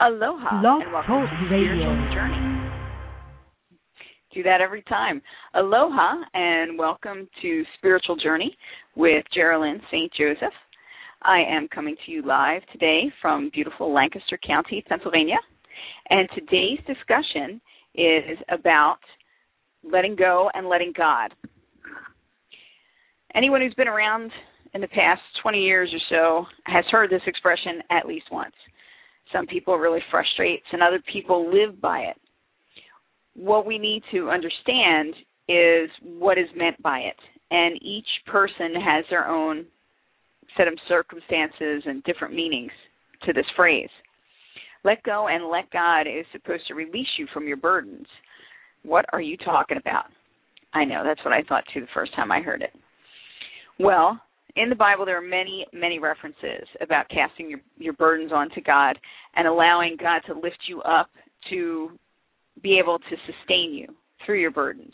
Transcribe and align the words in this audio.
Aloha 0.00 0.60
Blog 0.60 0.82
and 0.82 0.92
welcome 0.92 1.26
Talk 1.26 1.30
to 1.30 1.54
Radio. 1.54 1.84
Spiritual 1.84 2.14
Journey. 2.14 2.70
Do 4.34 4.42
that 4.42 4.60
every 4.60 4.82
time. 4.82 5.22
Aloha 5.54 6.14
and 6.34 6.76
welcome 6.76 7.28
to 7.40 7.62
Spiritual 7.78 8.16
Journey 8.16 8.56
with 8.96 9.24
Geralyn 9.36 9.78
St. 9.92 10.12
Joseph. 10.18 10.52
I 11.22 11.44
am 11.48 11.68
coming 11.68 11.94
to 12.04 12.12
you 12.12 12.22
live 12.22 12.62
today 12.72 13.04
from 13.22 13.50
beautiful 13.54 13.94
Lancaster 13.94 14.36
County, 14.44 14.84
Pennsylvania. 14.88 15.38
And 16.10 16.28
today's 16.34 16.80
discussion 16.88 17.60
is 17.94 18.36
about 18.50 18.98
letting 19.84 20.16
go 20.16 20.50
and 20.54 20.68
letting 20.68 20.92
God. 20.96 21.32
Anyone 23.36 23.60
who's 23.60 23.74
been 23.74 23.88
around 23.88 24.32
in 24.74 24.80
the 24.80 24.88
past 24.88 25.20
20 25.40 25.58
years 25.58 25.88
or 25.92 26.00
so 26.10 26.46
has 26.66 26.84
heard 26.90 27.10
this 27.10 27.22
expression 27.28 27.80
at 27.90 28.06
least 28.06 28.26
once. 28.32 28.54
Some 29.34 29.46
people 29.46 29.74
it 29.74 29.78
really 29.78 30.02
frustrates, 30.10 30.64
and 30.72 30.82
other 30.82 31.02
people 31.12 31.52
live 31.52 31.80
by 31.80 32.00
it. 32.00 32.16
What 33.34 33.66
we 33.66 33.78
need 33.78 34.02
to 34.12 34.30
understand 34.30 35.14
is 35.48 35.90
what 36.02 36.38
is 36.38 36.46
meant 36.56 36.80
by 36.82 37.00
it, 37.00 37.16
and 37.50 37.76
each 37.82 38.06
person 38.26 38.74
has 38.80 39.04
their 39.10 39.28
own 39.28 39.66
set 40.56 40.68
of 40.68 40.74
circumstances 40.88 41.82
and 41.84 42.04
different 42.04 42.32
meanings 42.32 42.70
to 43.24 43.32
this 43.32 43.46
phrase. 43.56 43.88
Let 44.84 45.02
go 45.02 45.28
and 45.28 45.50
let 45.50 45.70
God 45.70 46.02
is 46.02 46.26
supposed 46.30 46.66
to 46.68 46.74
release 46.74 47.08
you 47.18 47.26
from 47.32 47.48
your 47.48 47.56
burdens. 47.56 48.06
What 48.84 49.06
are 49.12 49.20
you 49.20 49.36
talking 49.38 49.78
about? 49.78 50.04
I 50.74 50.84
know, 50.84 51.02
that's 51.04 51.24
what 51.24 51.32
I 51.32 51.42
thought 51.48 51.64
too 51.72 51.80
the 51.80 51.86
first 51.94 52.14
time 52.14 52.30
I 52.30 52.40
heard 52.40 52.62
it. 52.62 52.72
Well, 53.80 54.20
in 54.56 54.68
the 54.68 54.76
Bible, 54.76 55.04
there 55.04 55.18
are 55.18 55.26
many, 55.26 55.66
many 55.72 55.98
references 55.98 56.66
about 56.80 57.08
casting 57.08 57.50
your, 57.50 57.60
your 57.76 57.92
burdens 57.94 58.32
onto 58.32 58.60
God 58.60 58.98
and 59.34 59.48
allowing 59.48 59.96
God 59.98 60.20
to 60.26 60.34
lift 60.34 60.58
you 60.68 60.80
up 60.82 61.10
to 61.50 61.90
be 62.62 62.78
able 62.78 62.98
to 62.98 63.16
sustain 63.26 63.74
you 63.74 63.88
through 64.24 64.40
your 64.40 64.52
burdens. 64.52 64.92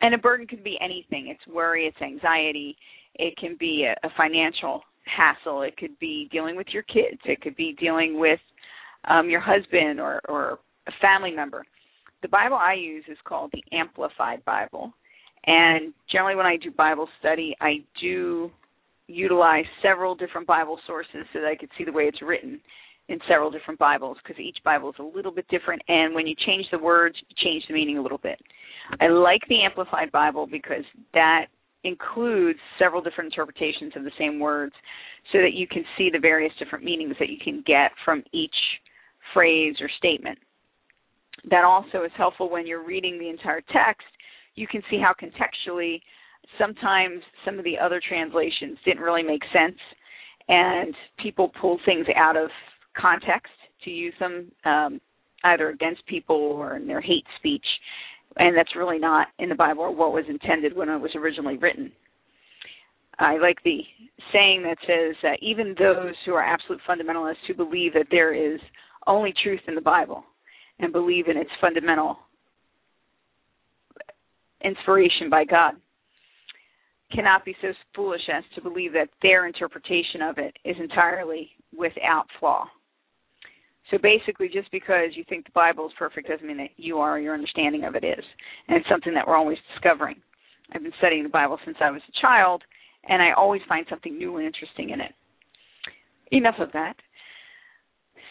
And 0.00 0.14
a 0.14 0.18
burden 0.18 0.46
could 0.46 0.64
be 0.64 0.78
anything 0.80 1.28
it's 1.28 1.54
worry, 1.54 1.86
it's 1.86 2.02
anxiety, 2.02 2.76
it 3.14 3.36
can 3.36 3.56
be 3.58 3.86
a, 3.86 4.06
a 4.06 4.10
financial 4.16 4.82
hassle, 5.04 5.62
it 5.62 5.76
could 5.76 5.98
be 5.98 6.28
dealing 6.32 6.56
with 6.56 6.68
your 6.72 6.82
kids, 6.84 7.20
it 7.24 7.40
could 7.40 7.56
be 7.56 7.74
dealing 7.78 8.18
with 8.18 8.40
um, 9.08 9.30
your 9.30 9.40
husband 9.40 10.00
or, 10.00 10.20
or 10.28 10.58
a 10.88 10.92
family 11.00 11.30
member. 11.30 11.64
The 12.22 12.28
Bible 12.28 12.56
I 12.56 12.74
use 12.74 13.04
is 13.08 13.18
called 13.24 13.52
the 13.52 13.62
Amplified 13.76 14.44
Bible. 14.44 14.92
And 15.46 15.94
generally, 16.10 16.36
when 16.36 16.46
I 16.46 16.56
do 16.56 16.70
Bible 16.70 17.08
study, 17.18 17.56
I 17.60 17.82
do 18.00 18.50
utilize 19.10 19.64
several 19.82 20.14
different 20.14 20.46
Bible 20.46 20.78
sources 20.86 21.26
so 21.32 21.40
that 21.40 21.48
I 21.48 21.56
could 21.56 21.70
see 21.76 21.84
the 21.84 21.92
way 21.92 22.04
it's 22.04 22.22
written 22.22 22.60
in 23.08 23.18
several 23.28 23.50
different 23.50 23.78
Bibles 23.78 24.16
because 24.22 24.40
each 24.40 24.58
Bible 24.64 24.90
is 24.90 24.96
a 24.98 25.02
little 25.02 25.32
bit 25.32 25.46
different. 25.48 25.82
And 25.88 26.14
when 26.14 26.26
you 26.26 26.34
change 26.46 26.66
the 26.70 26.78
words, 26.78 27.16
you 27.28 27.34
change 27.44 27.64
the 27.66 27.74
meaning 27.74 27.98
a 27.98 28.02
little 28.02 28.18
bit. 28.18 28.40
I 29.00 29.08
like 29.08 29.40
the 29.48 29.62
Amplified 29.62 30.12
Bible 30.12 30.46
because 30.46 30.84
that 31.12 31.46
includes 31.82 32.58
several 32.78 33.02
different 33.02 33.32
interpretations 33.32 33.92
of 33.96 34.04
the 34.04 34.12
same 34.18 34.38
words 34.38 34.74
so 35.32 35.38
that 35.38 35.54
you 35.54 35.66
can 35.66 35.84
see 35.96 36.08
the 36.12 36.18
various 36.18 36.52
different 36.58 36.84
meanings 36.84 37.16
that 37.18 37.30
you 37.30 37.38
can 37.42 37.64
get 37.66 37.90
from 38.04 38.22
each 38.32 38.54
phrase 39.34 39.76
or 39.80 39.88
statement. 39.98 40.38
That 41.48 41.64
also 41.64 42.04
is 42.04 42.12
helpful 42.16 42.50
when 42.50 42.66
you're 42.66 42.84
reading 42.84 43.18
the 43.18 43.28
entire 43.28 43.62
text. 43.72 44.06
You 44.56 44.66
can 44.66 44.82
see 44.90 44.98
how 44.98 45.14
contextually 45.14 46.00
sometimes 46.58 47.22
some 47.44 47.58
of 47.58 47.64
the 47.64 47.78
other 47.78 48.00
translations 48.06 48.78
didn't 48.84 49.02
really 49.02 49.22
make 49.22 49.42
sense, 49.52 49.78
and 50.48 50.94
people 51.22 51.50
pull 51.60 51.78
things 51.84 52.06
out 52.16 52.36
of 52.36 52.50
context 52.96 53.52
to 53.84 53.90
use 53.90 54.14
them 54.18 54.50
um, 54.64 55.00
either 55.44 55.70
against 55.70 56.06
people 56.06 56.36
or 56.36 56.76
in 56.76 56.86
their 56.86 57.00
hate 57.00 57.24
speech, 57.38 57.64
and 58.36 58.56
that's 58.56 58.76
really 58.76 58.98
not 58.98 59.28
in 59.38 59.48
the 59.48 59.54
Bible 59.54 59.82
or 59.82 59.94
what 59.94 60.12
was 60.12 60.24
intended 60.28 60.76
when 60.76 60.88
it 60.88 60.98
was 60.98 61.12
originally 61.14 61.56
written. 61.56 61.90
I 63.18 63.36
like 63.36 63.62
the 63.64 63.80
saying 64.32 64.62
that 64.62 64.78
says 64.86 65.14
that 65.22 65.38
even 65.42 65.74
those 65.78 66.14
who 66.24 66.32
are 66.32 66.42
absolute 66.42 66.80
fundamentalists 66.88 67.44
who 67.46 67.54
believe 67.54 67.92
that 67.92 68.06
there 68.10 68.32
is 68.32 68.58
only 69.06 69.34
truth 69.42 69.60
in 69.68 69.74
the 69.74 69.80
Bible 69.80 70.24
and 70.78 70.92
believe 70.92 71.28
in 71.28 71.36
its 71.36 71.50
fundamental 71.60 72.18
inspiration 74.62 75.28
by 75.30 75.44
God 75.44 75.74
cannot 77.12 77.44
be 77.44 77.56
so 77.60 77.68
foolish 77.94 78.22
as 78.32 78.44
to 78.54 78.60
believe 78.60 78.92
that 78.92 79.08
their 79.22 79.46
interpretation 79.46 80.22
of 80.22 80.38
it 80.38 80.56
is 80.64 80.76
entirely 80.80 81.50
without 81.76 82.26
flaw. 82.38 82.66
So 83.90 83.98
basically, 83.98 84.48
just 84.48 84.70
because 84.70 85.10
you 85.14 85.24
think 85.28 85.44
the 85.44 85.52
Bible 85.52 85.86
is 85.86 85.92
perfect 85.98 86.28
doesn't 86.28 86.46
mean 86.46 86.58
that 86.58 86.70
you 86.76 86.98
are 86.98 87.16
or 87.16 87.18
your 87.18 87.34
understanding 87.34 87.84
of 87.84 87.96
it 87.96 88.04
is. 88.04 88.24
And 88.68 88.76
it's 88.76 88.88
something 88.88 89.12
that 89.14 89.26
we're 89.26 89.36
always 89.36 89.58
discovering. 89.74 90.16
I've 90.72 90.82
been 90.82 90.92
studying 90.98 91.24
the 91.24 91.28
Bible 91.28 91.58
since 91.64 91.76
I 91.80 91.90
was 91.90 92.02
a 92.08 92.20
child, 92.20 92.62
and 93.08 93.20
I 93.20 93.32
always 93.32 93.62
find 93.68 93.84
something 93.90 94.16
new 94.16 94.36
and 94.36 94.46
interesting 94.46 94.90
in 94.90 95.00
it. 95.00 95.12
Enough 96.30 96.56
of 96.60 96.70
that. 96.72 96.94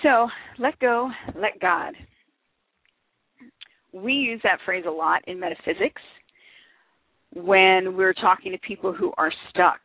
So, 0.04 0.30
let 0.58 0.80
go, 0.80 1.10
let 1.36 1.60
God. 1.60 1.94
We 3.92 4.14
use 4.14 4.40
that 4.44 4.60
phrase 4.66 4.86
a 4.88 4.92
lot 4.92 5.22
in 5.28 5.40
metaphysics 5.40 6.02
when 7.34 7.96
we're 7.96 8.14
talking 8.14 8.52
to 8.52 8.58
people 8.60 8.94
who 8.94 9.14
are 9.18 9.32
stuck. 9.50 9.80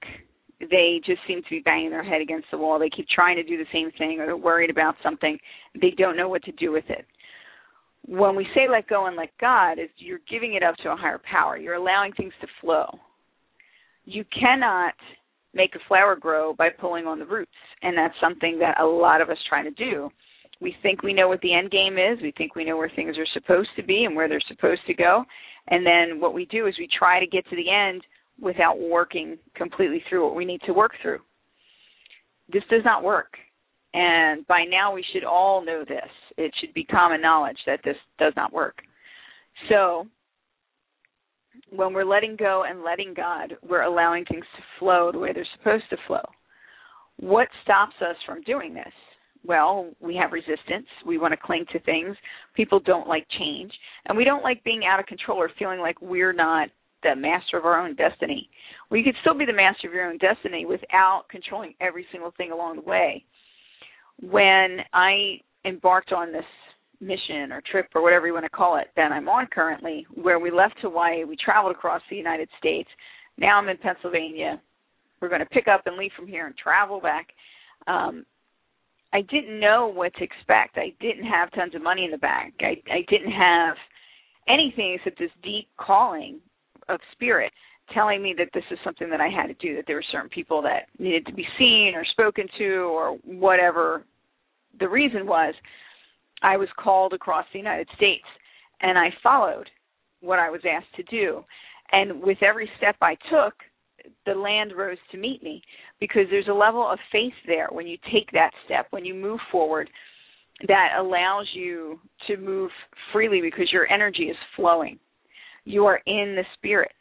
They 0.60 1.00
just 1.04 1.20
seem 1.26 1.42
to 1.42 1.50
be 1.50 1.60
banging 1.60 1.90
their 1.90 2.04
head 2.04 2.22
against 2.22 2.46
the 2.50 2.58
wall. 2.58 2.78
They 2.78 2.88
keep 2.88 3.06
trying 3.08 3.36
to 3.36 3.42
do 3.42 3.58
the 3.58 3.66
same 3.72 3.90
thing 3.98 4.20
or 4.20 4.26
they're 4.26 4.36
worried 4.36 4.70
about 4.70 4.94
something. 5.02 5.38
They 5.80 5.90
don't 5.90 6.16
know 6.16 6.28
what 6.28 6.42
to 6.44 6.52
do 6.52 6.72
with 6.72 6.84
it. 6.88 7.04
When 8.06 8.36
we 8.36 8.46
say 8.54 8.68
let 8.70 8.88
go 8.88 9.06
and 9.06 9.16
let 9.16 9.30
God, 9.40 9.78
is 9.78 9.88
you're 9.96 10.20
giving 10.30 10.54
it 10.54 10.62
up 10.62 10.76
to 10.76 10.90
a 10.90 10.96
higher 10.96 11.20
power. 11.30 11.56
You're 11.56 11.74
allowing 11.74 12.12
things 12.12 12.32
to 12.40 12.46
flow. 12.60 12.86
You 14.04 14.24
cannot 14.38 14.94
make 15.54 15.74
a 15.74 15.88
flower 15.88 16.16
grow 16.16 16.52
by 16.52 16.68
pulling 16.68 17.06
on 17.06 17.18
the 17.18 17.24
roots, 17.24 17.50
and 17.82 17.96
that's 17.96 18.14
something 18.20 18.58
that 18.58 18.80
a 18.80 18.84
lot 18.84 19.20
of 19.20 19.30
us 19.30 19.38
try 19.48 19.62
to 19.62 19.70
do. 19.70 20.10
We 20.60 20.74
think 20.82 21.02
we 21.02 21.12
know 21.12 21.28
what 21.28 21.40
the 21.40 21.54
end 21.54 21.70
game 21.70 21.94
is. 21.98 22.20
We 22.22 22.32
think 22.36 22.54
we 22.54 22.64
know 22.64 22.76
where 22.76 22.90
things 22.94 23.16
are 23.18 23.26
supposed 23.32 23.70
to 23.76 23.82
be 23.82 24.04
and 24.04 24.14
where 24.14 24.28
they're 24.28 24.40
supposed 24.48 24.82
to 24.86 24.94
go. 24.94 25.24
And 25.68 25.84
then 25.84 26.20
what 26.20 26.34
we 26.34 26.46
do 26.46 26.66
is 26.66 26.74
we 26.78 26.88
try 26.98 27.20
to 27.20 27.26
get 27.26 27.48
to 27.48 27.56
the 27.56 27.70
end 27.70 28.02
without 28.40 28.78
working 28.78 29.38
completely 29.54 30.02
through 30.08 30.24
what 30.26 30.36
we 30.36 30.44
need 30.44 30.60
to 30.66 30.72
work 30.72 30.92
through. 31.00 31.20
This 32.52 32.62
does 32.70 32.82
not 32.84 33.02
work. 33.02 33.34
And 33.94 34.46
by 34.46 34.64
now 34.68 34.92
we 34.92 35.04
should 35.12 35.24
all 35.24 35.64
know 35.64 35.84
this. 35.86 36.10
It 36.36 36.52
should 36.60 36.74
be 36.74 36.84
common 36.84 37.22
knowledge 37.22 37.58
that 37.66 37.80
this 37.84 37.96
does 38.18 38.32
not 38.36 38.52
work. 38.52 38.78
So 39.68 40.06
when 41.70 41.94
we're 41.94 42.04
letting 42.04 42.36
go 42.36 42.64
and 42.68 42.82
letting 42.82 43.14
God, 43.14 43.56
we're 43.66 43.82
allowing 43.82 44.24
things 44.24 44.44
to 44.56 44.62
flow 44.78 45.12
the 45.12 45.18
way 45.18 45.32
they're 45.32 45.46
supposed 45.56 45.88
to 45.90 45.96
flow. 46.06 46.24
What 47.18 47.48
stops 47.62 47.94
us 48.00 48.16
from 48.26 48.42
doing 48.42 48.74
this? 48.74 48.92
Well, 49.46 49.90
we 50.00 50.16
have 50.16 50.32
resistance. 50.32 50.86
We 51.06 51.18
want 51.18 51.32
to 51.32 51.36
cling 51.36 51.66
to 51.72 51.80
things. 51.80 52.16
People 52.54 52.80
don't 52.80 53.08
like 53.08 53.26
change. 53.38 53.72
And 54.06 54.16
we 54.16 54.24
don't 54.24 54.42
like 54.42 54.64
being 54.64 54.82
out 54.84 55.00
of 55.00 55.06
control 55.06 55.38
or 55.38 55.50
feeling 55.58 55.80
like 55.80 56.00
we're 56.00 56.32
not 56.32 56.68
the 57.02 57.14
master 57.14 57.58
of 57.58 57.66
our 57.66 57.78
own 57.78 57.94
destiny. 57.94 58.48
Well, 58.90 58.98
you 58.98 59.04
could 59.04 59.20
still 59.20 59.36
be 59.36 59.44
the 59.44 59.52
master 59.52 59.86
of 59.86 59.94
your 59.94 60.08
own 60.08 60.18
destiny 60.18 60.64
without 60.64 61.24
controlling 61.30 61.74
every 61.80 62.06
single 62.10 62.32
thing 62.36 62.50
along 62.50 62.76
the 62.76 62.82
way. 62.82 63.24
When 64.22 64.78
I 64.92 65.40
embarked 65.66 66.12
on 66.12 66.32
this 66.32 66.44
mission 67.00 67.52
or 67.52 67.62
trip 67.70 67.88
or 67.94 68.02
whatever 68.02 68.26
you 68.26 68.32
want 68.32 68.44
to 68.44 68.50
call 68.50 68.78
it 68.78 68.88
that 68.96 69.12
I'm 69.12 69.28
on 69.28 69.46
currently, 69.48 70.06
where 70.14 70.38
we 70.38 70.50
left 70.50 70.76
Hawaii, 70.80 71.24
we 71.24 71.36
traveled 71.36 71.74
across 71.74 72.00
the 72.08 72.16
United 72.16 72.48
States. 72.58 72.88
Now 73.36 73.58
I'm 73.58 73.68
in 73.68 73.76
Pennsylvania. 73.76 74.60
We're 75.20 75.28
going 75.28 75.40
to 75.40 75.46
pick 75.46 75.68
up 75.68 75.82
and 75.86 75.96
leave 75.96 76.12
from 76.16 76.26
here 76.26 76.46
and 76.46 76.56
travel 76.56 77.00
back. 77.00 77.28
Um, 77.86 78.24
I 79.14 79.22
didn't 79.22 79.60
know 79.60 79.86
what 79.86 80.12
to 80.16 80.24
expect. 80.24 80.76
I 80.76 80.92
didn't 81.00 81.24
have 81.24 81.52
tons 81.52 81.76
of 81.76 81.82
money 81.82 82.04
in 82.04 82.10
the 82.10 82.18
bank. 82.18 82.54
I, 82.60 82.82
I 82.92 83.04
didn't 83.08 83.30
have 83.30 83.76
anything 84.48 84.94
except 84.94 85.20
this 85.20 85.30
deep 85.42 85.68
calling 85.78 86.40
of 86.88 86.98
spirit 87.12 87.52
telling 87.92 88.22
me 88.22 88.34
that 88.36 88.48
this 88.52 88.64
is 88.72 88.78
something 88.82 89.08
that 89.10 89.20
I 89.20 89.28
had 89.28 89.46
to 89.46 89.54
do, 89.54 89.76
that 89.76 89.84
there 89.86 89.96
were 89.96 90.04
certain 90.10 90.30
people 90.30 90.60
that 90.62 90.88
needed 90.98 91.26
to 91.26 91.32
be 91.32 91.46
seen 91.58 91.92
or 91.94 92.04
spoken 92.04 92.48
to 92.58 92.64
or 92.64 93.16
whatever 93.24 94.04
the 94.80 94.88
reason 94.88 95.26
was. 95.26 95.54
I 96.42 96.56
was 96.56 96.68
called 96.76 97.12
across 97.12 97.46
the 97.52 97.58
United 97.58 97.88
States 97.96 98.24
and 98.80 98.98
I 98.98 99.10
followed 99.22 99.70
what 100.20 100.40
I 100.40 100.50
was 100.50 100.62
asked 100.68 100.94
to 100.96 101.02
do. 101.04 101.44
And 101.92 102.20
with 102.20 102.42
every 102.42 102.68
step 102.78 102.96
I 103.00 103.16
took, 103.30 103.54
the 104.26 104.34
land 104.34 104.72
rose 104.76 104.98
to 105.10 105.18
meet 105.18 105.42
me 105.42 105.62
because 106.00 106.24
there's 106.30 106.48
a 106.48 106.52
level 106.52 106.82
of 106.88 106.98
faith 107.12 107.34
there 107.46 107.68
when 107.70 107.86
you 107.86 107.96
take 108.12 108.30
that 108.32 108.50
step, 108.64 108.86
when 108.90 109.04
you 109.04 109.14
move 109.14 109.40
forward, 109.50 109.88
that 110.68 110.96
allows 110.98 111.48
you 111.52 111.98
to 112.26 112.36
move 112.36 112.70
freely 113.12 113.40
because 113.40 113.72
your 113.72 113.90
energy 113.90 114.24
is 114.24 114.36
flowing. 114.56 114.98
You 115.64 115.86
are 115.86 116.00
in 116.06 116.36
the 116.36 116.44
spirit. 116.54 116.92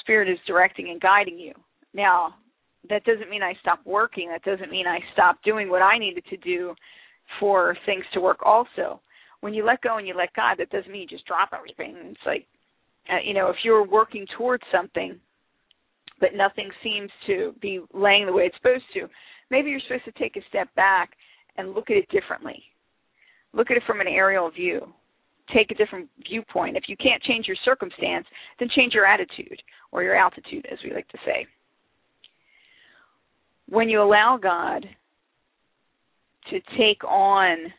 Spirit 0.00 0.28
is 0.28 0.38
directing 0.46 0.90
and 0.90 1.00
guiding 1.00 1.38
you. 1.38 1.52
Now, 1.92 2.34
that 2.88 3.04
doesn't 3.04 3.30
mean 3.30 3.42
I 3.42 3.54
stopped 3.60 3.86
working. 3.86 4.28
That 4.28 4.42
doesn't 4.42 4.70
mean 4.70 4.86
I 4.86 4.98
stopped 5.12 5.44
doing 5.44 5.70
what 5.70 5.82
I 5.82 5.98
needed 5.98 6.24
to 6.30 6.36
do 6.38 6.74
for 7.40 7.76
things 7.86 8.04
to 8.12 8.20
work 8.20 8.38
also. 8.44 9.00
When 9.40 9.54
you 9.54 9.64
let 9.64 9.80
go 9.82 9.98
and 9.98 10.06
you 10.06 10.14
let 10.14 10.34
God, 10.34 10.56
that 10.58 10.70
doesn't 10.70 10.90
mean 10.90 11.02
you 11.02 11.06
just 11.06 11.26
drop 11.26 11.50
everything. 11.54 11.96
It's 12.10 12.20
like, 12.26 12.46
uh, 13.10 13.20
you 13.24 13.34
know, 13.34 13.48
if 13.48 13.56
you're 13.62 13.86
working 13.86 14.26
towards 14.36 14.64
something, 14.72 15.18
but 16.20 16.34
nothing 16.34 16.70
seems 16.82 17.10
to 17.26 17.54
be 17.60 17.80
laying 17.92 18.26
the 18.26 18.32
way 18.32 18.44
it's 18.44 18.56
supposed 18.56 18.84
to, 18.94 19.08
maybe 19.50 19.70
you're 19.70 19.80
supposed 19.86 20.04
to 20.04 20.12
take 20.12 20.36
a 20.36 20.48
step 20.48 20.74
back 20.74 21.10
and 21.56 21.74
look 21.74 21.90
at 21.90 21.96
it 21.96 22.08
differently. 22.10 22.62
Look 23.52 23.70
at 23.70 23.76
it 23.76 23.82
from 23.86 24.00
an 24.00 24.08
aerial 24.08 24.50
view. 24.50 24.92
Take 25.54 25.70
a 25.70 25.74
different 25.74 26.08
viewpoint. 26.28 26.76
If 26.76 26.84
you 26.88 26.96
can't 26.96 27.22
change 27.22 27.46
your 27.46 27.56
circumstance, 27.64 28.26
then 28.58 28.68
change 28.74 28.94
your 28.94 29.06
attitude 29.06 29.62
or 29.92 30.02
your 30.02 30.16
altitude, 30.16 30.66
as 30.72 30.78
we 30.82 30.92
like 30.92 31.08
to 31.08 31.18
say. 31.24 31.46
When 33.68 33.88
you 33.88 34.02
allow 34.02 34.38
God 34.42 34.86
to 36.50 36.60
take 36.78 37.02
on 37.04 37.72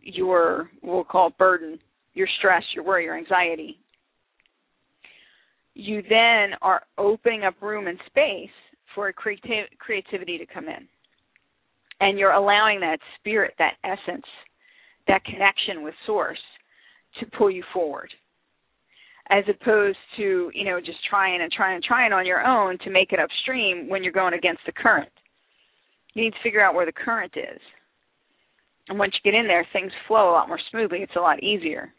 your 0.00 0.70
we'll 0.82 1.04
call 1.04 1.28
it 1.28 1.38
burden, 1.38 1.78
your 2.14 2.28
stress, 2.38 2.62
your 2.74 2.84
worry, 2.84 3.04
your 3.04 3.16
anxiety, 3.16 3.78
you 5.74 6.02
then 6.08 6.56
are 6.60 6.82
opening 6.98 7.44
up 7.44 7.60
room 7.60 7.86
and 7.86 7.98
space 8.06 8.50
for 8.94 9.12
creativ- 9.12 9.76
creativity 9.78 10.38
to 10.38 10.46
come 10.46 10.68
in. 10.68 10.86
And 12.00 12.18
you're 12.18 12.32
allowing 12.32 12.80
that 12.80 12.98
spirit, 13.18 13.54
that 13.58 13.74
essence, 13.84 14.26
that 15.08 15.24
connection 15.24 15.82
with 15.82 15.94
source 16.06 16.38
to 17.20 17.26
pull 17.38 17.50
you 17.50 17.62
forward. 17.72 18.10
As 19.30 19.44
opposed 19.48 19.98
to, 20.16 20.50
you 20.52 20.64
know, 20.64 20.80
just 20.80 20.98
trying 21.08 21.40
and 21.40 21.50
trying 21.52 21.76
and 21.76 21.84
trying 21.84 22.12
on 22.12 22.26
your 22.26 22.44
own 22.44 22.76
to 22.78 22.90
make 22.90 23.12
it 23.12 23.20
upstream 23.20 23.88
when 23.88 24.02
you're 24.02 24.12
going 24.12 24.34
against 24.34 24.62
the 24.66 24.72
current. 24.72 25.08
You 26.14 26.24
need 26.24 26.32
to 26.32 26.42
figure 26.42 26.62
out 26.62 26.74
where 26.74 26.86
the 26.86 26.92
current 26.92 27.32
is. 27.36 27.60
And 28.88 28.98
once 28.98 29.14
you 29.14 29.30
get 29.30 29.38
in 29.38 29.46
there, 29.46 29.66
things 29.72 29.92
flow 30.08 30.30
a 30.30 30.32
lot 30.32 30.48
more 30.48 30.58
smoothly. 30.70 30.98
It's 30.98 31.16
a 31.16 31.20
lot 31.20 31.42
easier. 31.42 31.92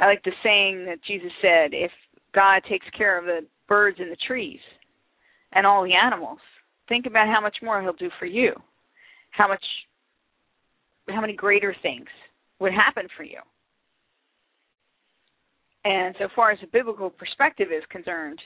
I 0.00 0.06
like 0.06 0.22
the 0.24 0.32
saying 0.42 0.86
that 0.86 1.02
Jesus 1.06 1.30
said, 1.42 1.70
if 1.72 1.90
God 2.34 2.62
takes 2.68 2.86
care 2.96 3.18
of 3.18 3.24
the 3.24 3.46
birds 3.68 3.98
and 4.00 4.10
the 4.10 4.16
trees 4.26 4.60
and 5.52 5.66
all 5.66 5.84
the 5.84 5.94
animals, 5.94 6.38
think 6.88 7.06
about 7.06 7.28
how 7.28 7.40
much 7.40 7.56
more 7.62 7.80
he'll 7.82 7.92
do 7.92 8.10
for 8.18 8.26
you. 8.26 8.52
How 9.30 9.48
much 9.48 9.62
how 11.08 11.20
many 11.20 11.34
greater 11.34 11.74
things 11.82 12.06
would 12.60 12.72
happen 12.72 13.08
for 13.16 13.22
you. 13.22 13.38
And 15.84 16.14
so 16.18 16.28
far 16.34 16.50
as 16.50 16.58
the 16.60 16.66
biblical 16.66 17.08
perspective 17.08 17.68
is 17.74 17.82
concerned, 17.90 18.38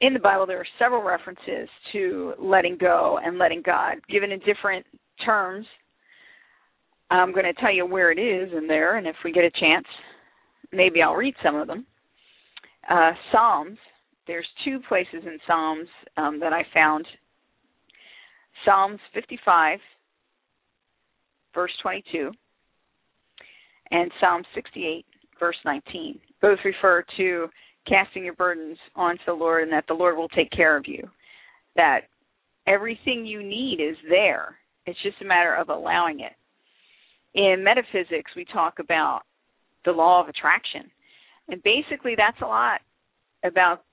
in 0.00 0.14
the 0.14 0.20
Bible, 0.20 0.46
there 0.46 0.60
are 0.60 0.66
several 0.78 1.02
references 1.02 1.68
to 1.92 2.32
letting 2.38 2.78
go 2.78 3.18
and 3.22 3.36
letting 3.36 3.62
God, 3.64 3.96
given 4.08 4.32
in 4.32 4.40
different 4.40 4.86
terms. 5.24 5.66
I'm 7.10 7.32
going 7.32 7.44
to 7.44 7.60
tell 7.60 7.74
you 7.74 7.84
where 7.84 8.10
it 8.10 8.18
is 8.18 8.50
in 8.56 8.66
there, 8.66 8.96
and 8.96 9.06
if 9.06 9.16
we 9.24 9.32
get 9.32 9.44
a 9.44 9.50
chance, 9.50 9.84
maybe 10.72 11.02
I'll 11.02 11.14
read 11.14 11.34
some 11.44 11.56
of 11.56 11.66
them. 11.66 11.84
Uh, 12.88 13.12
Psalms, 13.30 13.78
there's 14.26 14.46
two 14.64 14.80
places 14.88 15.22
in 15.24 15.38
Psalms 15.46 15.88
um, 16.16 16.40
that 16.40 16.52
I 16.52 16.64
found. 16.72 17.06
Psalms 18.64 19.00
55, 19.14 19.78
verse 21.54 21.72
22, 21.82 22.30
and 23.90 24.10
Psalm 24.20 24.42
68, 24.54 25.04
verse 25.38 25.56
19. 25.64 26.18
Both 26.42 26.58
refer 26.64 27.04
to 27.16 27.48
casting 27.88 28.24
your 28.24 28.34
burdens 28.34 28.78
onto 28.94 29.22
the 29.26 29.32
Lord 29.32 29.62
and 29.62 29.72
that 29.72 29.84
the 29.88 29.94
Lord 29.94 30.16
will 30.16 30.28
take 30.28 30.50
care 30.50 30.76
of 30.76 30.84
you. 30.86 31.08
That 31.76 32.02
everything 32.66 33.24
you 33.24 33.42
need 33.42 33.80
is 33.80 33.96
there. 34.08 34.56
It's 34.86 35.02
just 35.02 35.20
a 35.22 35.24
matter 35.24 35.54
of 35.54 35.68
allowing 35.68 36.20
it. 36.20 36.32
In 37.34 37.62
metaphysics, 37.62 38.32
we 38.36 38.44
talk 38.44 38.78
about 38.78 39.22
the 39.84 39.92
law 39.92 40.22
of 40.22 40.28
attraction. 40.28 40.90
And 41.50 41.62
basically, 41.62 42.14
that's 42.16 42.40
a 42.42 42.46
lot 42.46 42.80
about 43.44 43.84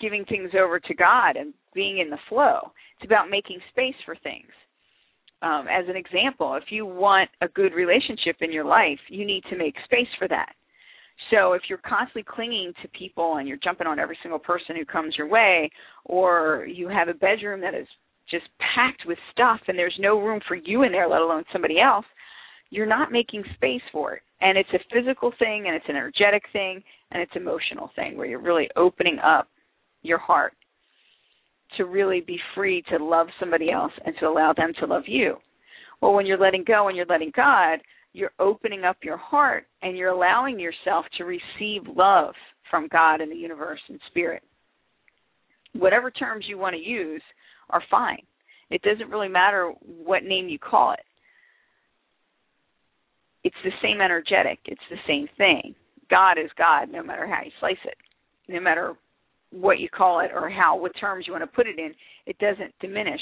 giving 0.00 0.24
things 0.24 0.50
over 0.58 0.80
to 0.80 0.94
God 0.94 1.36
and 1.36 1.52
being 1.74 1.98
in 1.98 2.10
the 2.10 2.18
flow. 2.28 2.72
It's 2.96 3.06
about 3.06 3.30
making 3.30 3.58
space 3.70 3.94
for 4.04 4.16
things. 4.22 4.48
Um, 5.42 5.66
as 5.70 5.86
an 5.88 5.96
example, 5.96 6.54
if 6.54 6.64
you 6.70 6.84
want 6.84 7.30
a 7.40 7.48
good 7.48 7.72
relationship 7.72 8.36
in 8.40 8.52
your 8.52 8.64
life, 8.64 8.98
you 9.08 9.24
need 9.24 9.42
to 9.50 9.56
make 9.56 9.74
space 9.84 10.08
for 10.18 10.28
that. 10.28 10.52
So 11.30 11.52
if 11.52 11.62
you're 11.68 11.78
constantly 11.78 12.24
clinging 12.26 12.72
to 12.82 12.88
people 12.88 13.36
and 13.36 13.48
you're 13.48 13.58
jumping 13.62 13.86
on 13.86 13.98
every 13.98 14.18
single 14.22 14.38
person 14.38 14.76
who 14.76 14.84
comes 14.84 15.14
your 15.16 15.28
way, 15.28 15.70
or 16.04 16.66
you 16.68 16.88
have 16.88 17.08
a 17.08 17.14
bedroom 17.14 17.60
that 17.60 17.74
is 17.74 17.86
just 18.30 18.44
packed 18.74 19.02
with 19.06 19.18
stuff 19.32 19.60
and 19.68 19.78
there's 19.78 19.96
no 19.98 20.20
room 20.20 20.40
for 20.46 20.56
you 20.56 20.82
in 20.82 20.92
there, 20.92 21.08
let 21.08 21.20
alone 21.20 21.44
somebody 21.52 21.80
else, 21.80 22.06
you're 22.70 22.86
not 22.86 23.12
making 23.12 23.42
space 23.54 23.82
for 23.92 24.14
it. 24.14 24.22
And 24.40 24.56
it's 24.56 24.72
a 24.72 24.78
physical 24.92 25.32
thing 25.38 25.64
and 25.66 25.76
it's 25.76 25.88
an 25.88 25.96
energetic 25.96 26.42
thing 26.52 26.82
and 27.10 27.22
it's 27.22 27.32
emotional 27.34 27.90
thing 27.94 28.16
where 28.16 28.26
you're 28.26 28.40
really 28.40 28.68
opening 28.76 29.18
up 29.18 29.48
your 30.02 30.18
heart 30.18 30.54
to 31.76 31.84
really 31.84 32.20
be 32.20 32.38
free 32.54 32.82
to 32.90 33.02
love 33.02 33.28
somebody 33.38 33.70
else 33.70 33.92
and 34.04 34.14
to 34.18 34.26
allow 34.26 34.52
them 34.52 34.72
to 34.80 34.86
love 34.86 35.04
you. 35.06 35.36
Well, 36.00 36.14
when 36.14 36.26
you're 36.26 36.38
letting 36.38 36.64
go 36.66 36.88
and 36.88 36.96
you're 36.96 37.06
letting 37.06 37.32
God, 37.36 37.80
you're 38.12 38.32
opening 38.38 38.84
up 38.84 38.96
your 39.02 39.18
heart 39.18 39.66
and 39.82 39.96
you're 39.96 40.10
allowing 40.10 40.58
yourself 40.58 41.04
to 41.18 41.24
receive 41.24 41.82
love 41.94 42.34
from 42.70 42.88
God 42.88 43.20
and 43.20 43.30
the 43.30 43.36
universe 43.36 43.80
and 43.88 44.00
spirit. 44.08 44.42
Whatever 45.74 46.10
terms 46.10 46.46
you 46.48 46.58
want 46.58 46.74
to 46.74 46.80
use 46.80 47.22
are 47.70 47.82
fine. 47.90 48.22
It 48.70 48.82
doesn't 48.82 49.10
really 49.10 49.28
matter 49.28 49.72
what 49.82 50.24
name 50.24 50.48
you 50.48 50.58
call 50.58 50.92
it. 50.92 51.00
It's 53.44 53.56
the 53.64 53.72
same 53.82 54.00
energetic, 54.00 54.58
it's 54.66 54.80
the 54.90 54.96
same 55.06 55.28
thing. 55.36 55.74
God 56.10 56.38
is 56.38 56.50
God 56.58 56.90
no 56.90 57.02
matter 57.02 57.26
how 57.26 57.42
you 57.44 57.50
slice 57.60 57.76
it. 57.84 57.96
No 58.48 58.60
matter 58.60 58.94
what 59.50 59.78
you 59.78 59.88
call 59.88 60.20
it 60.20 60.30
or 60.34 60.50
how 60.50 60.76
what 60.76 60.92
terms 61.00 61.26
you 61.26 61.32
want 61.32 61.44
to 61.44 61.56
put 61.56 61.66
it 61.66 61.78
in, 61.78 61.94
it 62.26 62.38
doesn't 62.38 62.74
diminish 62.80 63.20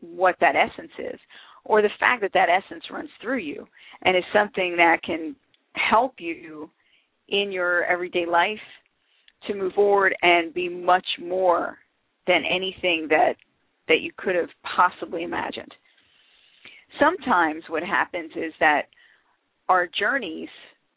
what 0.00 0.36
that 0.40 0.56
essence 0.56 0.92
is 0.98 1.20
or 1.64 1.82
the 1.82 1.90
fact 2.00 2.22
that 2.22 2.32
that 2.34 2.48
essence 2.48 2.84
runs 2.90 3.10
through 3.20 3.38
you 3.38 3.66
and 4.02 4.16
is 4.16 4.24
something 4.32 4.76
that 4.76 5.02
can 5.02 5.36
help 5.74 6.14
you 6.18 6.70
in 7.28 7.52
your 7.52 7.84
everyday 7.84 8.26
life 8.26 8.58
to 9.46 9.54
move 9.54 9.72
forward 9.74 10.14
and 10.22 10.54
be 10.54 10.68
much 10.68 11.06
more 11.20 11.78
than 12.26 12.42
anything 12.44 13.06
that 13.08 13.34
that 13.88 14.00
you 14.00 14.12
could 14.18 14.34
have 14.34 14.50
possibly 14.76 15.22
imagined. 15.22 15.72
Sometimes 17.00 17.62
what 17.68 17.82
happens 17.82 18.30
is 18.36 18.52
that 18.60 18.82
our 19.68 19.86
journeys 19.86 20.48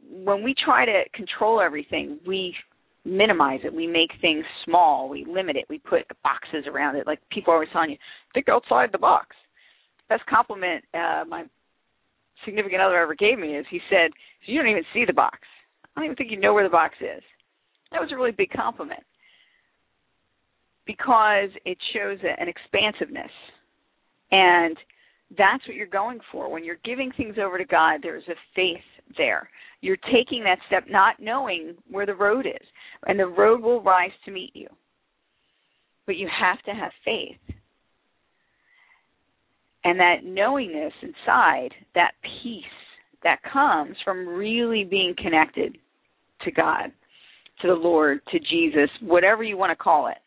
when 0.10 0.44
we 0.44 0.54
try 0.66 0.86
to 0.86 1.04
control 1.14 1.62
everything, 1.62 2.20
we 2.26 2.56
minimize 3.06 3.62
it. 3.64 3.74
We 3.74 3.88
make 3.88 4.12
things 4.20 4.46
small. 4.66 5.10
We 5.10 5.26
limit 5.26 5.56
it. 5.56 5.66
We 5.70 5.80
put 5.80 6.02
boxes 6.24 6.66
around 6.68 6.96
it. 6.96 7.08
Like 7.08 7.20
people 7.32 7.52
are 7.52 7.58
always 7.58 7.70
telling 7.74 7.92
you, 7.92 7.98
think 8.34 8.50
outside 8.50 8.90
the 8.92 8.98
box. 8.98 9.36
Best 10.10 10.26
compliment 10.28 10.84
uh, 10.94 11.24
my 11.28 11.46
significant 12.46 12.82
other 12.82 12.98
ever 12.98 13.16
gave 13.16 13.40
me 13.40 13.56
is 13.56 13.66
he 13.70 13.80
said, 13.90 14.12
"You 14.46 14.60
don't 14.60 14.70
even 14.70 14.84
see 14.94 15.06
the 15.06 15.14
box. 15.14 15.40
I 15.96 16.00
don't 16.00 16.06
even 16.06 16.16
think 16.16 16.32
you 16.32 16.40
know 16.40 16.54
where 16.54 16.64
the 16.64 16.70
box 16.70 16.96
is." 17.00 17.24
That 17.92 18.02
was 18.02 18.12
a 18.12 18.16
really 18.16 18.32
big 18.32 18.52
compliment 18.52 19.04
because 20.86 21.50
it 21.66 21.78
shows 21.94 22.18
an 22.24 22.48
expansiveness, 22.48 23.32
and 24.32 24.76
that's 25.38 25.66
what 25.68 25.76
you're 25.76 25.88
going 25.88 26.20
for 26.32 26.50
when 26.50 26.64
you're 26.64 26.80
giving 26.84 27.12
things 27.16 27.36
over 27.42 27.58
to 27.58 27.66
God. 27.66 28.00
There's 28.02 28.28
a 28.28 28.36
faith 28.56 28.84
there. 29.18 29.50
You're 29.82 29.98
taking 30.14 30.44
that 30.44 30.60
step 30.68 30.86
not 30.90 31.20
knowing 31.20 31.76
where 31.90 32.06
the 32.06 32.14
road 32.14 32.46
is, 32.46 32.68
and 33.08 33.20
the 33.20 33.26
road 33.26 33.62
will 33.62 33.82
rise 33.82 34.12
to 34.26 34.32
meet 34.32 34.52
you. 34.54 34.68
But 36.06 36.18
you 36.18 36.30
have 36.40 36.62
to 36.64 36.72
have 36.72 36.92
faith. 37.04 37.38
And 39.84 40.00
that 40.00 40.24
knowingness 40.24 40.94
inside, 41.02 41.70
that 41.96 42.12
peace 42.44 42.64
that 43.24 43.40
comes 43.52 43.96
from 44.04 44.28
really 44.28 44.84
being 44.84 45.16
connected 45.18 45.78
to 46.42 46.52
God, 46.52 46.92
to 47.62 47.68
the 47.68 47.74
Lord, 47.74 48.20
to 48.32 48.40
Jesus, 48.40 48.90
whatever 49.02 49.44
you 49.44 49.58
want 49.58 49.72
to 49.72 49.84
call 49.84 50.08
it. 50.08 50.18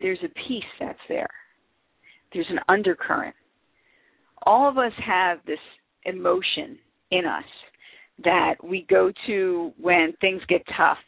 There's 0.00 0.18
a 0.24 0.48
peace 0.48 0.62
that's 0.78 0.98
there. 1.08 1.28
There's 2.32 2.46
an 2.50 2.60
undercurrent. 2.68 3.34
All 4.42 4.68
of 4.68 4.78
us 4.78 4.92
have 5.04 5.38
this 5.46 5.58
emotion 6.04 6.78
in 7.10 7.26
us 7.26 7.44
that 8.24 8.54
we 8.62 8.86
go 8.88 9.12
to 9.26 9.72
when 9.80 10.14
things 10.20 10.42
get 10.48 10.62
tough, 10.76 10.98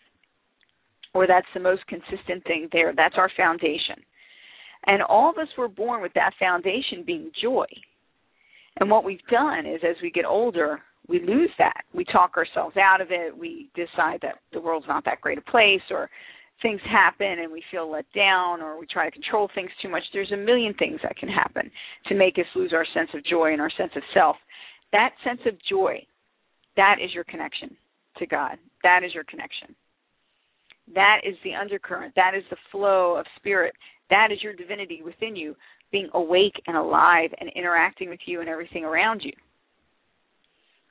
or 1.14 1.26
that's 1.26 1.46
the 1.54 1.60
most 1.60 1.86
consistent 1.86 2.42
thing 2.44 2.68
there. 2.72 2.92
That's 2.96 3.16
our 3.16 3.30
foundation. 3.36 3.96
And 4.86 5.02
all 5.02 5.30
of 5.30 5.38
us 5.38 5.48
were 5.56 5.68
born 5.68 6.02
with 6.02 6.12
that 6.14 6.32
foundation 6.38 7.04
being 7.06 7.30
joy. 7.40 7.66
And 8.78 8.90
what 8.90 9.04
we've 9.04 9.24
done 9.30 9.66
is 9.66 9.80
as 9.88 9.96
we 10.02 10.10
get 10.10 10.24
older, 10.24 10.80
we 11.08 11.20
lose 11.20 11.50
that. 11.58 11.82
We 11.92 12.04
talk 12.04 12.36
ourselves 12.36 12.76
out 12.76 13.00
of 13.00 13.08
it. 13.10 13.36
We 13.36 13.68
decide 13.74 14.20
that 14.22 14.38
the 14.52 14.60
world's 14.60 14.88
not 14.88 15.04
that 15.04 15.20
great 15.20 15.38
a 15.38 15.42
place 15.42 15.82
or 15.90 16.08
things 16.62 16.80
happen 16.88 17.40
and 17.40 17.52
we 17.52 17.62
feel 17.70 17.90
let 17.90 18.06
down 18.14 18.62
or 18.62 18.78
we 18.78 18.86
try 18.86 19.04
to 19.04 19.10
control 19.10 19.50
things 19.54 19.70
too 19.82 19.88
much, 19.88 20.02
there's 20.12 20.32
a 20.32 20.36
million 20.36 20.72
things 20.74 21.00
that 21.02 21.16
can 21.16 21.28
happen 21.28 21.70
to 22.06 22.14
make 22.14 22.38
us 22.38 22.46
lose 22.54 22.72
our 22.72 22.86
sense 22.94 23.10
of 23.14 23.24
joy 23.24 23.52
and 23.52 23.60
our 23.60 23.70
sense 23.76 23.92
of 23.96 24.02
self. 24.14 24.36
That 24.92 25.10
sense 25.24 25.40
of 25.46 25.54
joy, 25.68 26.04
that 26.76 26.96
is 27.02 27.12
your 27.12 27.24
connection 27.24 27.76
to 28.18 28.26
God. 28.26 28.58
That 28.82 29.02
is 29.04 29.14
your 29.14 29.24
connection. 29.24 29.74
That 30.94 31.20
is 31.24 31.34
the 31.44 31.54
undercurrent. 31.54 32.14
That 32.16 32.34
is 32.34 32.44
the 32.50 32.56
flow 32.70 33.16
of 33.16 33.26
spirit. 33.36 33.74
That 34.10 34.28
is 34.32 34.42
your 34.42 34.52
divinity 34.52 35.00
within 35.04 35.36
you 35.36 35.54
being 35.90 36.08
awake 36.14 36.60
and 36.66 36.76
alive 36.76 37.30
and 37.38 37.50
interacting 37.54 38.08
with 38.08 38.20
you 38.26 38.40
and 38.40 38.48
everything 38.48 38.84
around 38.84 39.22
you. 39.22 39.32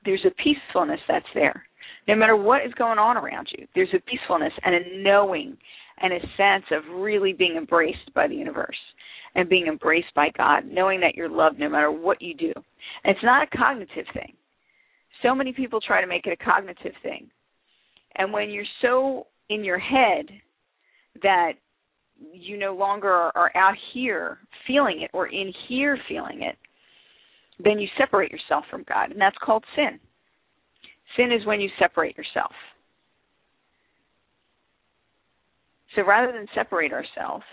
There's 0.05 0.25
a 0.25 0.43
peacefulness 0.43 0.99
that's 1.07 1.25
there. 1.33 1.65
No 2.07 2.15
matter 2.15 2.35
what 2.35 2.65
is 2.65 2.73
going 2.73 3.00
on 3.00 3.17
around 3.17 3.47
you, 3.57 3.67
there's 3.75 3.93
a 3.93 4.00
peacefulness 4.09 4.53
and 4.63 4.75
a 4.75 5.03
knowing 5.03 5.57
and 6.01 6.13
a 6.13 6.19
sense 6.38 6.65
of 6.71 7.01
really 7.01 7.33
being 7.33 7.55
embraced 7.55 8.13
by 8.13 8.27
the 8.27 8.35
universe 8.35 8.77
and 9.35 9.47
being 9.47 9.67
embraced 9.67 10.13
by 10.15 10.29
God, 10.38 10.65
knowing 10.65 11.00
that 11.01 11.15
you're 11.15 11.29
loved 11.29 11.59
no 11.59 11.69
matter 11.69 11.91
what 11.91 12.21
you 12.21 12.33
do. 12.33 12.51
And 13.03 13.15
it's 13.15 13.23
not 13.23 13.43
a 13.43 13.57
cognitive 13.57 14.05
thing. 14.13 14.33
So 15.21 15.35
many 15.35 15.53
people 15.53 15.79
try 15.79 16.01
to 16.01 16.07
make 16.07 16.25
it 16.25 16.38
a 16.39 16.43
cognitive 16.43 16.93
thing. 17.03 17.29
And 18.15 18.33
when 18.33 18.50
you're 18.50 18.65
so 18.81 19.27
in 19.50 19.63
your 19.63 19.79
head 19.79 20.25
that 21.21 21.53
you 22.33 22.57
no 22.57 22.75
longer 22.75 23.09
are, 23.09 23.51
out 23.55 23.75
here 23.93 24.39
feeling 24.67 25.01
it 25.01 25.11
or 25.13 25.27
in 25.27 25.53
here 25.67 25.97
feeling 26.07 26.41
it, 26.41 26.57
then 27.63 27.79
you 27.79 27.88
separate 27.97 28.31
yourself 28.31 28.65
from 28.69 28.83
God. 28.88 29.11
And 29.11 29.21
that's 29.21 29.38
called 29.43 29.63
sin. 29.75 30.00
Sin 31.18 31.32
is 31.32 31.46
when 31.46 31.62
you 31.62 31.70
separate 31.80 32.18
yourself. 32.18 32.51
So 35.96 36.03
rather 36.06 36.32
than 36.32 36.48
separate 36.56 36.94
ourselves, 36.94 37.44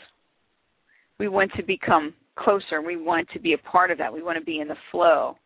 we 1.19 1.29
want 1.29 1.51
to 1.57 1.63
become 1.63 2.15
closer. 2.37 2.81
We 2.81 2.97
want 2.97 3.29
to 3.33 3.41
be 3.41 3.55
a 3.55 3.59
part 3.59 3.91
of 3.91 3.99
that. 3.99 4.13
We 4.13 4.23
want 4.23 4.39
to 4.39 4.45
be 4.45 4.61
in 4.61 4.69
the 4.69 4.77
flow. 4.93 5.37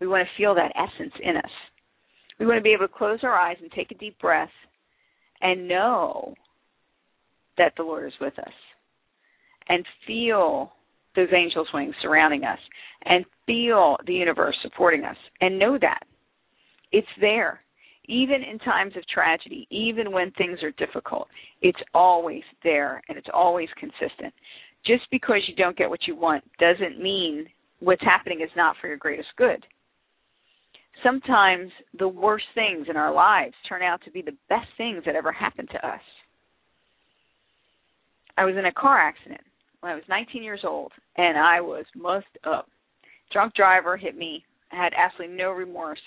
We 0.00 0.06
want 0.06 0.26
to 0.26 0.42
feel 0.42 0.54
that 0.54 0.72
essence 0.76 1.14
in 1.22 1.36
us. 1.36 1.50
We 2.38 2.46
want 2.46 2.58
to 2.58 2.62
be 2.62 2.72
able 2.72 2.86
to 2.86 2.94
close 2.94 3.20
our 3.22 3.34
eyes 3.34 3.56
and 3.60 3.70
take 3.72 3.90
a 3.90 3.96
deep 3.96 4.18
breath 4.20 4.50
and 5.40 5.66
know 5.66 6.34
that 7.56 7.72
the 7.76 7.82
Lord 7.82 8.06
is 8.06 8.12
with 8.20 8.38
us 8.38 8.52
and 9.68 9.84
feel 10.06 10.72
those 11.16 11.28
angels' 11.34 11.68
wings 11.74 11.94
surrounding 12.02 12.44
us 12.44 12.58
and 13.06 13.24
feel 13.46 13.96
the 14.06 14.12
universe 14.12 14.56
supporting 14.62 15.04
us 15.04 15.16
and 15.40 15.58
know 15.58 15.78
that 15.80 16.00
it's 16.92 17.06
there. 17.20 17.60
Even 18.06 18.42
in 18.42 18.58
times 18.60 18.94
of 18.96 19.06
tragedy, 19.06 19.66
even 19.70 20.12
when 20.12 20.30
things 20.32 20.62
are 20.62 20.70
difficult, 20.72 21.28
it's 21.60 21.80
always 21.92 22.42
there 22.64 23.02
and 23.08 23.18
it's 23.18 23.28
always 23.34 23.68
consistent. 23.78 24.32
Just 24.86 25.02
because 25.10 25.42
you 25.46 25.54
don't 25.56 25.76
get 25.76 25.90
what 25.90 26.06
you 26.06 26.16
want 26.16 26.42
doesn't 26.58 27.02
mean 27.02 27.46
what's 27.80 28.02
happening 28.02 28.40
is 28.40 28.50
not 28.56 28.76
for 28.80 28.88
your 28.88 28.96
greatest 28.96 29.28
good. 29.36 29.64
Sometimes 31.02 31.70
the 31.98 32.08
worst 32.08 32.46
things 32.54 32.86
in 32.88 32.96
our 32.96 33.12
lives 33.12 33.54
turn 33.68 33.82
out 33.82 34.00
to 34.04 34.10
be 34.10 34.22
the 34.22 34.36
best 34.48 34.66
things 34.76 35.02
that 35.04 35.14
ever 35.14 35.30
happened 35.30 35.68
to 35.72 35.86
us. 35.86 36.00
I 38.36 38.44
was 38.44 38.56
in 38.56 38.66
a 38.66 38.72
car 38.72 38.98
accident 38.98 39.40
when 39.80 39.92
I 39.92 39.94
was 39.94 40.04
19 40.08 40.42
years 40.42 40.60
old, 40.64 40.92
and 41.16 41.36
I 41.36 41.60
was 41.60 41.84
mussed 41.94 42.26
up. 42.44 42.68
Drunk 43.32 43.54
driver 43.54 43.96
hit 43.96 44.16
me, 44.16 44.44
I 44.72 44.76
had 44.76 44.92
absolutely 44.96 45.36
no 45.36 45.50
remorse, 45.50 46.00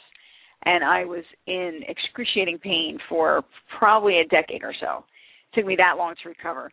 and 0.63 0.83
I 0.83 1.05
was 1.05 1.23
in 1.47 1.81
excruciating 1.87 2.59
pain 2.59 2.97
for 3.09 3.43
probably 3.77 4.19
a 4.19 4.27
decade 4.27 4.63
or 4.63 4.73
so. 4.79 5.05
It 5.51 5.55
took 5.55 5.65
me 5.65 5.75
that 5.77 5.97
long 5.97 6.15
to 6.21 6.29
recover. 6.29 6.71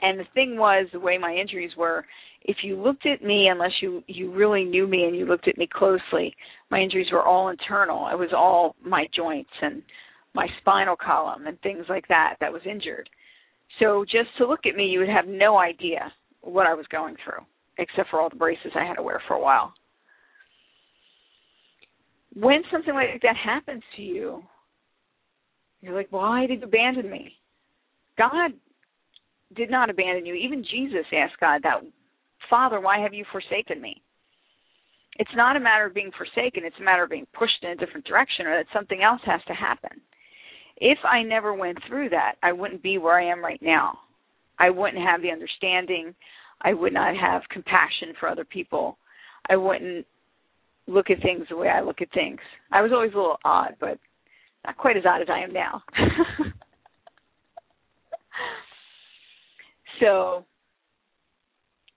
And 0.00 0.18
the 0.18 0.24
thing 0.34 0.56
was, 0.56 0.86
the 0.92 1.00
way 1.00 1.18
my 1.18 1.34
injuries 1.34 1.70
were, 1.76 2.04
if 2.42 2.58
you 2.62 2.76
looked 2.76 3.06
at 3.06 3.22
me, 3.22 3.48
unless 3.48 3.70
you 3.80 4.02
you 4.06 4.30
really 4.32 4.64
knew 4.64 4.86
me 4.86 5.04
and 5.04 5.16
you 5.16 5.24
looked 5.24 5.48
at 5.48 5.56
me 5.56 5.68
closely, 5.72 6.34
my 6.70 6.80
injuries 6.80 7.06
were 7.10 7.22
all 7.22 7.48
internal. 7.48 8.08
It 8.12 8.18
was 8.18 8.30
all 8.36 8.76
my 8.84 9.06
joints 9.16 9.50
and 9.62 9.82
my 10.34 10.46
spinal 10.60 10.96
column 10.96 11.46
and 11.46 11.58
things 11.60 11.86
like 11.88 12.06
that 12.08 12.34
that 12.40 12.52
was 12.52 12.62
injured. 12.68 13.08
So 13.80 14.04
just 14.04 14.28
to 14.38 14.46
look 14.46 14.66
at 14.66 14.76
me, 14.76 14.86
you 14.86 14.98
would 14.98 15.08
have 15.08 15.26
no 15.26 15.56
idea 15.56 16.12
what 16.42 16.66
I 16.66 16.74
was 16.74 16.86
going 16.88 17.16
through, 17.24 17.44
except 17.78 18.10
for 18.10 18.20
all 18.20 18.28
the 18.28 18.36
braces 18.36 18.72
I 18.74 18.84
had 18.84 18.96
to 18.96 19.02
wear 19.02 19.22
for 19.26 19.34
a 19.34 19.40
while 19.40 19.72
when 22.34 22.62
something 22.70 22.94
like 22.94 23.22
that 23.22 23.36
happens 23.36 23.82
to 23.96 24.02
you, 24.02 24.42
you're 25.80 25.94
like, 25.94 26.08
why 26.10 26.46
did 26.46 26.60
you 26.60 26.66
abandon 26.66 27.10
me? 27.10 27.32
God 28.18 28.52
did 29.56 29.70
not 29.70 29.90
abandon 29.90 30.26
you. 30.26 30.34
Even 30.34 30.64
Jesus 30.64 31.06
asked 31.12 31.38
God 31.40 31.62
that, 31.62 31.80
Father, 32.50 32.80
why 32.80 32.98
have 33.00 33.14
you 33.14 33.24
forsaken 33.30 33.80
me? 33.80 34.02
It's 35.16 35.30
not 35.36 35.56
a 35.56 35.60
matter 35.60 35.86
of 35.86 35.94
being 35.94 36.10
forsaken, 36.16 36.64
it's 36.64 36.76
a 36.80 36.84
matter 36.84 37.04
of 37.04 37.10
being 37.10 37.26
pushed 37.38 37.62
in 37.62 37.70
a 37.70 37.76
different 37.76 38.04
direction 38.04 38.46
or 38.46 38.56
that 38.56 38.66
something 38.74 39.00
else 39.02 39.20
has 39.24 39.40
to 39.46 39.54
happen. 39.54 40.00
If 40.78 40.98
I 41.04 41.22
never 41.22 41.54
went 41.54 41.78
through 41.86 42.08
that, 42.10 42.34
I 42.42 42.52
wouldn't 42.52 42.82
be 42.82 42.98
where 42.98 43.18
I 43.18 43.30
am 43.30 43.44
right 43.44 43.62
now. 43.62 43.98
I 44.58 44.70
wouldn't 44.70 45.06
have 45.06 45.22
the 45.22 45.30
understanding. 45.30 46.14
I 46.62 46.74
would 46.74 46.92
not 46.92 47.14
have 47.16 47.42
compassion 47.50 48.14
for 48.18 48.28
other 48.28 48.44
people. 48.44 48.98
I 49.48 49.56
wouldn't 49.56 50.06
look 50.86 51.10
at 51.10 51.22
things 51.22 51.46
the 51.48 51.56
way 51.56 51.68
I 51.68 51.80
look 51.80 52.00
at 52.00 52.12
things. 52.12 52.40
I 52.72 52.82
was 52.82 52.92
always 52.92 53.12
a 53.12 53.16
little 53.16 53.38
odd, 53.44 53.76
but 53.80 53.98
not 54.64 54.76
quite 54.76 54.96
as 54.96 55.04
odd 55.06 55.22
as 55.22 55.28
I 55.30 55.40
am 55.40 55.52
now. 55.52 55.82
so 60.00 60.44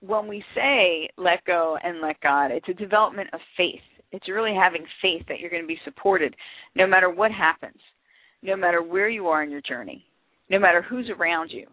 when 0.01 0.27
we 0.27 0.43
say 0.55 1.09
let 1.17 1.43
go 1.45 1.77
and 1.83 2.01
let 2.01 2.19
God, 2.21 2.51
it's 2.51 2.69
a 2.69 2.73
development 2.73 3.29
of 3.33 3.39
faith. 3.55 3.81
It's 4.11 4.29
really 4.29 4.55
having 4.55 4.85
faith 5.01 5.23
that 5.27 5.39
you're 5.39 5.49
going 5.49 5.63
to 5.63 5.67
be 5.67 5.79
supported 5.83 6.35
no 6.75 6.87
matter 6.87 7.09
what 7.09 7.31
happens, 7.31 7.79
no 8.41 8.55
matter 8.55 8.81
where 8.81 9.09
you 9.09 9.27
are 9.27 9.43
in 9.43 9.51
your 9.51 9.61
journey, 9.61 10.05
no 10.49 10.59
matter 10.59 10.81
who's 10.81 11.09
around 11.09 11.51
you. 11.51 11.67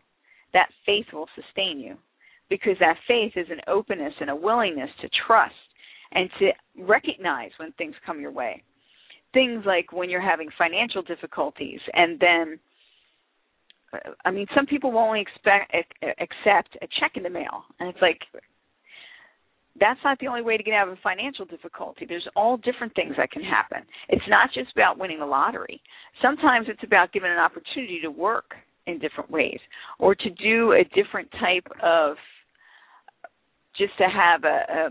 That 0.53 0.69
faith 0.87 1.07
will 1.13 1.29
sustain 1.35 1.79
you 1.81 1.97
because 2.49 2.77
that 2.81 2.97
faith 3.09 3.33
is 3.37 3.47
an 3.51 3.61
openness 3.67 4.15
and 4.21 4.31
a 4.31 4.37
willingness 4.37 4.91
to 5.01 5.09
trust 5.27 5.55
and 6.15 6.31
to 6.39 6.51
recognize 6.79 7.51
when 7.59 7.73
things 7.73 7.95
come 8.07 8.21
your 8.21 8.33
way. 8.33 8.63
Things 9.33 9.65
like 9.67 9.93
when 9.93 10.09
you're 10.09 10.21
having 10.21 10.49
financial 10.57 11.03
difficulties, 11.03 11.81
and 11.93 12.21
then, 12.21 12.59
uh, 13.93 14.11
I 14.25 14.31
mean, 14.31 14.47
some 14.55 14.65
people 14.67 14.93
will 14.93 15.01
only 15.01 15.21
expect 15.21 15.75
accept 16.03 16.77
a 16.81 16.87
check 17.01 17.13
in 17.17 17.25
the 17.25 17.31
mail, 17.31 17.65
and 17.81 17.89
it's 17.89 18.01
like 18.01 18.21
that's 19.81 19.99
not 20.05 20.19
the 20.21 20.29
only 20.29 20.43
way 20.43 20.57
to 20.57 20.63
get 20.63 20.75
out 20.75 20.89
of 20.89 20.95
a 20.95 21.01
financial 21.03 21.45
difficulty. 21.45 22.07
There's 22.09 22.27
all 22.37 22.57
different 22.57 22.95
things 22.95 23.15
that 23.17 23.33
can 23.33 23.43
happen. 23.43 23.79
It's 24.09 24.25
not 24.29 24.51
just 24.55 24.71
about 24.73 24.99
winning 24.99 25.19
the 25.19 25.27
lottery. 25.27 25.83
Sometimes 26.23 26.67
it's 26.69 26.85
about 26.85 27.13
given 27.13 27.31
an 27.31 27.39
opportunity 27.39 27.99
to 28.03 28.11
work 28.11 28.55
in 28.87 28.99
different 28.99 29.31
ways 29.31 29.59
or 29.99 30.15
to 30.15 30.31
do 30.31 30.73
a 30.73 30.85
different 30.95 31.29
type 31.41 31.67
of 31.83 32.17
just 33.77 33.97
to 33.99 34.05
have 34.05 34.45
a, 34.45 34.59
a 34.73 34.89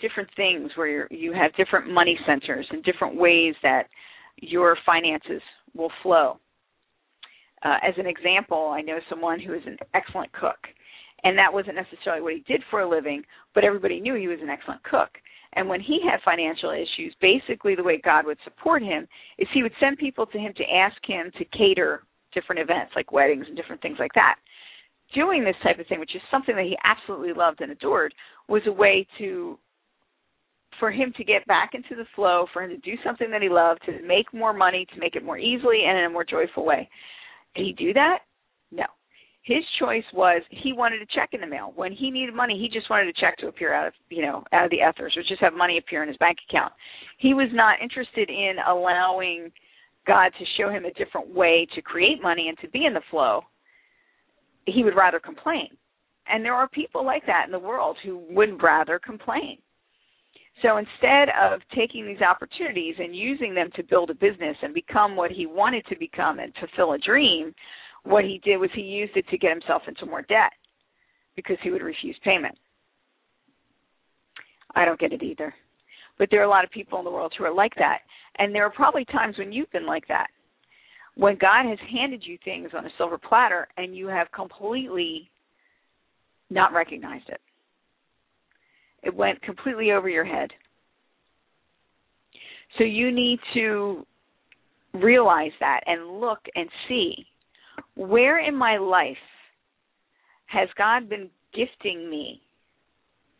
different 0.00 0.28
things 0.36 0.70
where 0.76 1.10
you 1.12 1.32
have 1.32 1.54
different 1.56 1.90
money 1.92 2.18
centers 2.26 2.66
and 2.70 2.82
different 2.84 3.16
ways 3.16 3.54
that 3.62 3.84
your 4.36 4.76
finances 4.84 5.42
will 5.74 5.90
flow. 6.02 6.38
Uh, 7.64 7.76
as 7.82 7.94
an 7.98 8.06
example, 8.06 8.72
I 8.74 8.82
know 8.82 8.98
someone 9.08 9.40
who 9.40 9.54
is 9.54 9.62
an 9.66 9.78
excellent 9.94 10.32
cook, 10.32 10.58
and 11.24 11.36
that 11.38 11.52
wasn't 11.52 11.76
necessarily 11.76 12.22
what 12.22 12.34
he 12.34 12.44
did 12.46 12.62
for 12.70 12.80
a 12.80 12.88
living, 12.88 13.22
but 13.54 13.64
everybody 13.64 14.00
knew 14.00 14.14
he 14.14 14.28
was 14.28 14.38
an 14.42 14.50
excellent 14.50 14.82
cook. 14.84 15.10
And 15.54 15.68
when 15.68 15.80
he 15.80 16.00
had 16.04 16.20
financial 16.22 16.70
issues, 16.70 17.16
basically 17.20 17.74
the 17.74 17.82
way 17.82 18.00
God 18.04 18.26
would 18.26 18.38
support 18.44 18.82
him 18.82 19.08
is 19.38 19.48
he 19.52 19.62
would 19.62 19.72
send 19.80 19.96
people 19.96 20.26
to 20.26 20.38
him 20.38 20.52
to 20.56 20.64
ask 20.64 20.96
him 21.06 21.30
to 21.38 21.44
cater 21.56 22.02
different 22.34 22.60
events 22.60 22.92
like 22.94 23.10
weddings 23.10 23.46
and 23.48 23.56
different 23.56 23.80
things 23.80 23.96
like 23.98 24.12
that. 24.14 24.36
Doing 25.14 25.44
this 25.44 25.56
type 25.62 25.78
of 25.78 25.86
thing, 25.86 25.98
which 25.98 26.14
is 26.14 26.20
something 26.30 26.54
that 26.54 26.66
he 26.66 26.76
absolutely 26.84 27.32
loved 27.32 27.62
and 27.62 27.72
adored, 27.72 28.12
was 28.48 28.62
a 28.66 28.72
way 28.72 29.06
to 29.18 29.58
for 30.78 30.90
him 30.90 31.12
to 31.16 31.24
get 31.24 31.46
back 31.46 31.70
into 31.74 31.94
the 31.94 32.06
flow, 32.14 32.46
for 32.52 32.62
him 32.62 32.70
to 32.70 32.76
do 32.78 32.96
something 33.04 33.30
that 33.30 33.42
he 33.42 33.48
loved, 33.48 33.80
to 33.86 34.02
make 34.06 34.32
more 34.32 34.52
money, 34.52 34.86
to 34.92 35.00
make 35.00 35.16
it 35.16 35.24
more 35.24 35.38
easily 35.38 35.84
and 35.86 35.98
in 35.98 36.04
a 36.04 36.10
more 36.10 36.24
joyful 36.24 36.64
way. 36.64 36.88
Did 37.54 37.66
he 37.66 37.72
do 37.72 37.92
that? 37.94 38.18
No. 38.70 38.84
His 39.42 39.62
choice 39.78 40.04
was 40.12 40.42
he 40.50 40.72
wanted 40.72 41.00
a 41.02 41.06
check 41.14 41.30
in 41.32 41.40
the 41.40 41.46
mail. 41.46 41.72
When 41.76 41.92
he 41.92 42.10
needed 42.10 42.34
money, 42.34 42.58
he 42.58 42.68
just 42.68 42.90
wanted 42.90 43.08
a 43.08 43.20
check 43.20 43.36
to 43.38 43.46
appear 43.46 43.72
out 43.72 43.86
of 43.86 43.92
you 44.08 44.22
know 44.22 44.42
out 44.52 44.64
of 44.64 44.70
the 44.70 44.78
ethers, 44.78 45.14
or 45.16 45.22
just 45.22 45.40
have 45.40 45.54
money 45.54 45.78
appear 45.78 46.02
in 46.02 46.08
his 46.08 46.16
bank 46.16 46.38
account. 46.48 46.72
He 47.18 47.32
was 47.32 47.48
not 47.52 47.80
interested 47.80 48.28
in 48.28 48.56
allowing 48.66 49.52
God 50.04 50.32
to 50.38 50.44
show 50.58 50.68
him 50.68 50.84
a 50.84 50.92
different 50.94 51.32
way 51.32 51.66
to 51.74 51.82
create 51.82 52.20
money 52.20 52.48
and 52.48 52.58
to 52.58 52.68
be 52.68 52.86
in 52.86 52.94
the 52.94 53.02
flow. 53.08 53.42
He 54.66 54.82
would 54.82 54.96
rather 54.96 55.20
complain. 55.20 55.68
And 56.28 56.44
there 56.44 56.54
are 56.54 56.68
people 56.68 57.04
like 57.04 57.24
that 57.26 57.44
in 57.46 57.52
the 57.52 57.58
world 57.58 57.96
who 58.04 58.24
would 58.30 58.60
rather 58.60 58.98
complain. 58.98 59.58
So 60.62 60.78
instead 60.78 61.28
of 61.28 61.60
taking 61.76 62.06
these 62.06 62.22
opportunities 62.22 62.94
and 62.98 63.14
using 63.14 63.54
them 63.54 63.70
to 63.76 63.82
build 63.82 64.10
a 64.10 64.14
business 64.14 64.56
and 64.62 64.72
become 64.72 65.14
what 65.14 65.30
he 65.30 65.46
wanted 65.46 65.84
to 65.86 65.98
become 65.98 66.38
and 66.38 66.52
fulfill 66.58 66.94
a 66.94 66.98
dream, 66.98 67.54
what 68.04 68.24
he 68.24 68.40
did 68.42 68.56
was 68.56 68.70
he 68.74 68.80
used 68.80 69.16
it 69.16 69.28
to 69.28 69.38
get 69.38 69.50
himself 69.50 69.82
into 69.86 70.06
more 70.06 70.22
debt 70.22 70.52
because 71.34 71.56
he 71.62 71.70
would 71.70 71.82
refuse 71.82 72.16
payment. 72.24 72.56
I 74.74 74.84
don't 74.84 74.98
get 75.00 75.12
it 75.12 75.22
either. 75.22 75.54
But 76.18 76.28
there 76.30 76.40
are 76.40 76.44
a 76.44 76.50
lot 76.50 76.64
of 76.64 76.70
people 76.70 76.98
in 76.98 77.04
the 77.04 77.10
world 77.10 77.34
who 77.36 77.44
are 77.44 77.54
like 77.54 77.74
that. 77.76 77.98
And 78.38 78.54
there 78.54 78.64
are 78.64 78.70
probably 78.70 79.04
times 79.06 79.36
when 79.38 79.52
you've 79.52 79.70
been 79.72 79.86
like 79.86 80.06
that. 80.08 80.28
When 81.16 81.36
God 81.38 81.66
has 81.66 81.78
handed 81.90 82.22
you 82.24 82.38
things 82.44 82.70
on 82.76 82.86
a 82.86 82.90
silver 82.96 83.18
platter 83.18 83.68
and 83.76 83.96
you 83.96 84.06
have 84.06 84.30
completely 84.32 85.30
not 86.50 86.72
recognized 86.72 87.28
it. 87.28 87.40
It 89.06 89.14
went 89.14 89.40
completely 89.42 89.92
over 89.92 90.08
your 90.08 90.24
head. 90.24 90.50
So 92.76 92.82
you 92.82 93.12
need 93.12 93.38
to 93.54 94.04
realize 94.94 95.52
that 95.60 95.80
and 95.86 96.18
look 96.20 96.40
and 96.56 96.68
see 96.88 97.14
where 97.94 98.44
in 98.44 98.56
my 98.56 98.78
life 98.78 99.16
has 100.46 100.68
God 100.76 101.08
been 101.08 101.30
gifting 101.54 102.10
me 102.10 102.42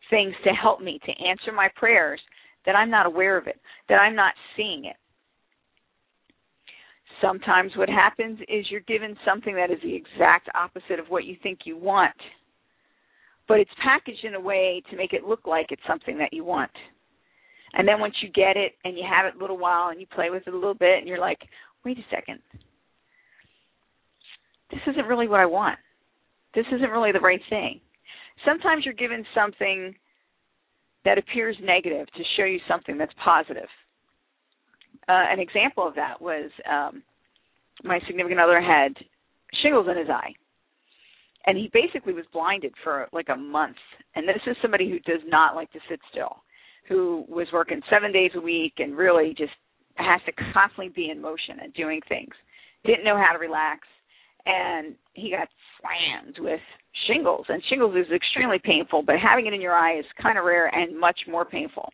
things 0.09 0.33
to 0.45 0.51
help 0.51 0.79
me 0.79 0.99
to 1.05 1.11
answer 1.27 1.51
my 1.51 1.67
prayers 1.75 2.21
that 2.65 2.75
I'm 2.75 2.89
not 2.89 3.05
aware 3.05 3.37
of 3.37 3.47
it, 3.47 3.59
that 3.89 3.95
I'm 3.95 4.15
not 4.15 4.33
seeing 4.55 4.85
it. 4.85 4.95
Sometimes 7.21 7.73
what 7.75 7.89
happens 7.89 8.39
is 8.47 8.65
you're 8.69 8.79
given 8.81 9.17
something 9.25 9.53
that 9.55 9.69
is 9.69 9.79
the 9.83 9.93
exact 9.93 10.47
opposite 10.55 10.99
of 10.99 11.07
what 11.09 11.25
you 11.25 11.35
think 11.43 11.59
you 11.65 11.75
want, 11.75 12.15
but 13.47 13.59
it's 13.59 13.71
packaged 13.83 14.23
in 14.23 14.35
a 14.35 14.39
way 14.39 14.81
to 14.89 14.97
make 14.97 15.13
it 15.13 15.23
look 15.23 15.47
like 15.47 15.67
it's 15.69 15.81
something 15.87 16.17
that 16.17 16.33
you 16.33 16.43
want. 16.43 16.71
And 17.73 17.87
then 17.87 17.99
once 17.99 18.15
you 18.21 18.29
get 18.29 18.57
it 18.57 18.73
and 18.83 18.97
you 18.97 19.03
have 19.09 19.25
it 19.25 19.35
a 19.37 19.39
little 19.39 19.57
while 19.57 19.89
and 19.89 19.99
you 19.99 20.07
play 20.07 20.29
with 20.29 20.43
it 20.47 20.53
a 20.53 20.57
little 20.57 20.73
bit 20.73 20.99
and 20.99 21.07
you're 21.07 21.19
like, 21.19 21.39
wait 21.85 21.97
a 21.97 22.01
second, 22.09 22.39
this 24.71 24.79
isn't 24.87 25.05
really 25.05 25.27
what 25.27 25.39
I 25.39 25.45
want. 25.45 25.77
This 26.55 26.65
isn't 26.73 26.89
really 26.89 27.11
the 27.11 27.19
right 27.19 27.41
thing. 27.49 27.79
Sometimes 28.45 28.83
you're 28.85 28.93
given 28.93 29.25
something 29.33 29.95
that 31.05 31.17
appears 31.17 31.55
negative 31.61 32.07
to 32.07 32.23
show 32.35 32.45
you 32.45 32.59
something 32.67 32.97
that's 32.97 33.13
positive. 33.23 33.69
Uh, 35.07 35.23
an 35.31 35.39
example 35.39 35.87
of 35.87 35.95
that 35.95 36.21
was 36.21 36.51
um, 36.69 37.01
my 37.83 37.99
significant 38.07 38.41
other 38.41 38.61
had 38.61 38.93
shingles 39.61 39.87
in 39.89 39.97
his 39.97 40.09
eye. 40.09 40.33
And 41.47 41.57
he 41.57 41.71
basically 41.73 42.13
was 42.13 42.25
blinded 42.31 42.73
for 42.83 43.07
like 43.13 43.29
a 43.29 43.35
month. 43.35 43.77
And 44.15 44.27
this 44.27 44.41
is 44.45 44.55
somebody 44.61 44.89
who 44.89 44.99
does 44.99 45.21
not 45.27 45.55
like 45.55 45.71
to 45.71 45.79
sit 45.89 45.99
still, 46.11 46.43
who 46.87 47.25
was 47.27 47.47
working 47.51 47.81
seven 47.89 48.11
days 48.11 48.31
a 48.35 48.41
week 48.41 48.73
and 48.77 48.95
really 48.95 49.33
just 49.37 49.53
has 49.95 50.21
to 50.25 50.31
constantly 50.53 50.89
be 50.89 51.09
in 51.09 51.21
motion 51.21 51.59
and 51.63 51.73
doing 51.73 52.01
things. 52.07 52.33
Didn't 52.85 53.05
know 53.05 53.17
how 53.17 53.33
to 53.33 53.39
relax 53.39 53.87
and 54.47 54.95
he 55.13 55.31
got 55.31 55.47
slammed 55.79 56.37
with 56.39 56.61
shingles 57.07 57.45
and 57.49 57.61
shingles 57.69 57.95
is 57.95 58.11
extremely 58.13 58.59
painful 58.63 59.03
but 59.03 59.15
having 59.21 59.45
it 59.45 59.53
in 59.53 59.61
your 59.61 59.75
eye 59.75 59.99
is 59.99 60.05
kind 60.21 60.37
of 60.37 60.45
rare 60.45 60.67
and 60.67 60.97
much 60.97 61.19
more 61.27 61.45
painful 61.45 61.89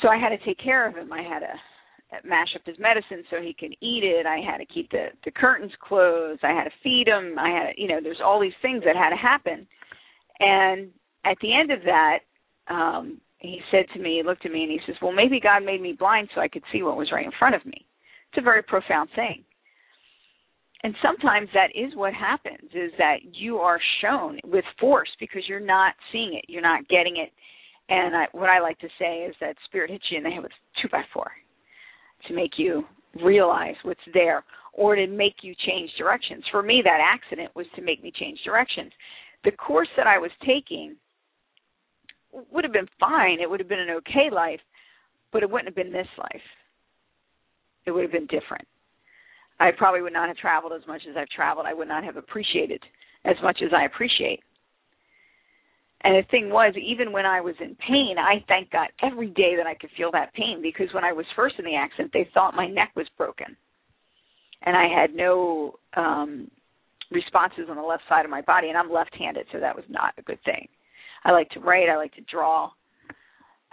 so 0.00 0.08
i 0.08 0.16
had 0.16 0.30
to 0.30 0.38
take 0.44 0.58
care 0.58 0.88
of 0.88 0.94
him 0.94 1.12
i 1.12 1.22
had 1.22 1.40
to 1.40 1.52
mash 2.24 2.54
up 2.56 2.62
his 2.64 2.78
medicine 2.78 3.24
so 3.30 3.36
he 3.40 3.54
can 3.54 3.72
eat 3.80 4.02
it. 4.04 4.26
I 4.26 4.38
had 4.38 4.58
to 4.58 4.66
keep 4.66 4.90
the 4.90 5.08
the 5.24 5.30
curtains 5.30 5.72
closed. 5.80 6.40
I 6.42 6.52
had 6.52 6.64
to 6.64 6.70
feed 6.82 7.06
him. 7.06 7.38
I 7.38 7.50
had 7.50 7.74
you 7.76 7.88
know 7.88 8.00
there's 8.02 8.20
all 8.24 8.40
these 8.40 8.58
things 8.62 8.82
that 8.84 8.96
had 8.96 9.10
to 9.10 9.16
happen. 9.16 9.66
And 10.40 10.90
at 11.24 11.36
the 11.40 11.54
end 11.54 11.70
of 11.70 11.80
that 11.84 12.18
um 12.68 13.20
he 13.38 13.60
said 13.70 13.86
to 13.94 14.00
me 14.00 14.16
he 14.16 14.22
looked 14.26 14.44
at 14.44 14.52
me 14.52 14.62
and 14.62 14.72
he 14.72 14.80
says 14.86 14.96
well 15.00 15.12
maybe 15.12 15.40
god 15.40 15.64
made 15.64 15.80
me 15.80 15.92
blind 15.92 16.28
so 16.34 16.40
i 16.40 16.48
could 16.48 16.62
see 16.72 16.82
what 16.82 16.96
was 16.96 17.12
right 17.12 17.26
in 17.26 17.32
front 17.38 17.54
of 17.54 17.64
me. 17.64 17.86
It's 18.30 18.38
a 18.38 18.42
very 18.42 18.62
profound 18.62 19.10
thing. 19.14 19.44
And 20.82 20.94
sometimes 21.02 21.48
that 21.52 21.70
is 21.74 21.94
what 21.94 22.14
happens 22.14 22.70
is 22.72 22.90
that 22.96 23.18
you 23.32 23.58
are 23.58 23.78
shown 24.00 24.38
with 24.44 24.64
force 24.80 25.10
because 25.20 25.42
you're 25.46 25.60
not 25.60 25.94
seeing 26.10 26.32
it. 26.34 26.46
You're 26.48 26.62
not 26.62 26.88
getting 26.88 27.18
it. 27.18 27.32
And 27.90 28.16
I, 28.16 28.26
what 28.32 28.48
i 28.48 28.60
like 28.60 28.78
to 28.78 28.88
say 28.98 29.24
is 29.24 29.34
that 29.40 29.56
spirit 29.66 29.90
hits 29.90 30.04
you 30.10 30.16
in 30.16 30.24
the 30.24 30.30
head 30.30 30.42
with 30.42 30.52
two 30.80 30.88
by 30.88 31.02
four 31.12 31.30
to 32.28 32.34
make 32.34 32.52
you 32.56 32.84
realize 33.22 33.74
what's 33.82 34.00
there 34.14 34.44
or 34.72 34.94
to 34.94 35.06
make 35.06 35.36
you 35.42 35.54
change 35.66 35.90
directions. 35.98 36.44
For 36.50 36.62
me 36.62 36.82
that 36.84 37.00
accident 37.02 37.50
was 37.54 37.66
to 37.76 37.82
make 37.82 38.02
me 38.02 38.12
change 38.18 38.38
directions. 38.44 38.92
The 39.44 39.52
course 39.52 39.88
that 39.96 40.06
i 40.06 40.18
was 40.18 40.30
taking 40.46 40.96
would 42.52 42.64
have 42.64 42.72
been 42.72 42.88
fine. 43.00 43.40
It 43.40 43.50
would 43.50 43.60
have 43.60 43.68
been 43.68 43.80
an 43.80 43.90
okay 43.90 44.30
life 44.30 44.60
but 45.32 45.42
it 45.42 45.50
wouldn't 45.50 45.68
have 45.68 45.76
been 45.76 45.92
this 45.92 46.08
life. 46.18 46.42
It 47.86 47.92
would 47.92 48.02
have 48.02 48.12
been 48.12 48.26
different. 48.26 48.66
I 49.58 49.70
probably 49.76 50.02
would 50.02 50.12
not 50.12 50.28
have 50.28 50.36
traveled 50.36 50.72
as 50.72 50.86
much 50.86 51.02
as 51.08 51.16
I've 51.16 51.28
traveled. 51.28 51.66
I 51.66 51.74
would 51.74 51.88
not 51.88 52.04
have 52.04 52.16
appreciated 52.16 52.82
as 53.24 53.36
much 53.42 53.60
as 53.64 53.70
I 53.76 53.84
appreciate. 53.84 54.40
And 56.02 56.16
the 56.16 56.26
thing 56.30 56.48
was, 56.48 56.74
even 56.82 57.12
when 57.12 57.26
I 57.26 57.40
was 57.40 57.54
in 57.60 57.76
pain, 57.86 58.16
I 58.18 58.42
thank 58.48 58.70
God 58.70 58.88
every 59.02 59.28
day 59.28 59.54
that 59.56 59.66
I 59.66 59.74
could 59.74 59.90
feel 59.96 60.10
that 60.12 60.32
pain 60.32 60.60
because 60.62 60.88
when 60.94 61.04
I 61.04 61.12
was 61.12 61.26
first 61.36 61.56
in 61.58 61.64
the 61.64 61.76
accident, 61.76 62.10
they 62.12 62.28
thought 62.32 62.54
my 62.54 62.66
neck 62.66 62.92
was 62.96 63.06
broken. 63.18 63.56
And 64.62 64.76
I 64.76 64.86
had 64.88 65.14
no 65.14 65.74
um 65.96 66.50
responses 67.10 67.66
on 67.68 67.76
the 67.76 67.82
left 67.82 68.04
side 68.08 68.24
of 68.24 68.30
my 68.30 68.40
body, 68.42 68.68
and 68.68 68.78
I'm 68.78 68.90
left 68.90 69.14
handed, 69.18 69.44
so 69.52 69.58
that 69.58 69.74
was 69.74 69.84
not 69.88 70.14
a 70.16 70.22
good 70.22 70.38
thing. 70.44 70.68
I 71.24 71.32
like 71.32 71.50
to 71.50 71.60
write, 71.60 71.88
I 71.88 71.96
like 71.96 72.14
to 72.14 72.20
draw. 72.30 72.70